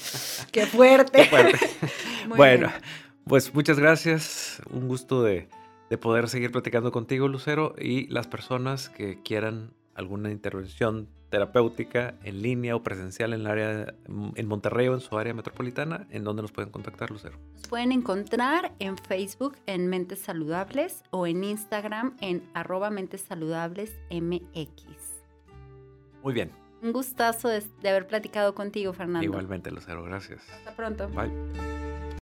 ¡Qué 0.52 0.66
fuerte! 0.66 1.18
Qué 1.22 1.24
fuerte. 1.24 1.58
Bueno, 2.28 2.68
bien. 2.68 2.80
pues 3.24 3.54
muchas 3.54 3.78
gracias. 3.78 4.60
Un 4.70 4.88
gusto 4.88 5.22
de, 5.22 5.48
de 5.90 5.98
poder 5.98 6.28
seguir 6.28 6.50
platicando 6.50 6.90
contigo, 6.90 7.28
Lucero, 7.28 7.74
y 7.78 8.08
las 8.08 8.26
personas 8.26 8.88
que 8.88 9.22
quieran 9.22 9.74
alguna 9.94 10.32
intervención 10.32 11.08
terapéutica 11.30 12.14
en 12.22 12.42
línea 12.42 12.76
o 12.76 12.82
presencial 12.82 13.32
en 13.32 13.40
el 13.40 13.46
área 13.46 13.94
en 14.06 14.46
Monterrey 14.46 14.88
o 14.88 14.94
en 14.94 15.00
su 15.00 15.18
área 15.18 15.34
metropolitana, 15.34 16.06
¿en 16.10 16.24
dónde 16.24 16.42
nos 16.42 16.52
pueden 16.52 16.70
contactar, 16.70 17.10
Lucero? 17.10 17.38
Nos 17.54 17.68
pueden 17.68 17.92
encontrar 17.92 18.72
en 18.78 18.96
Facebook 18.96 19.56
en 19.66 19.88
Mentes 19.88 20.20
Saludables 20.20 21.02
o 21.10 21.26
en 21.26 21.44
Instagram 21.44 22.16
en 22.20 22.48
arroba 22.54 22.90
Mentes 22.90 23.22
Saludables 23.22 23.92
MX. 24.10 25.16
Muy 26.22 26.32
bien. 26.32 26.50
Un 26.82 26.92
gustazo 26.92 27.48
de, 27.48 27.62
de 27.82 27.88
haber 27.88 28.06
platicado 28.06 28.54
contigo, 28.54 28.92
Fernando. 28.92 29.24
Igualmente, 29.24 29.70
Lucero, 29.70 30.04
gracias. 30.04 30.48
Hasta 30.50 30.76
pronto. 30.76 31.08
Bye. 31.08 31.85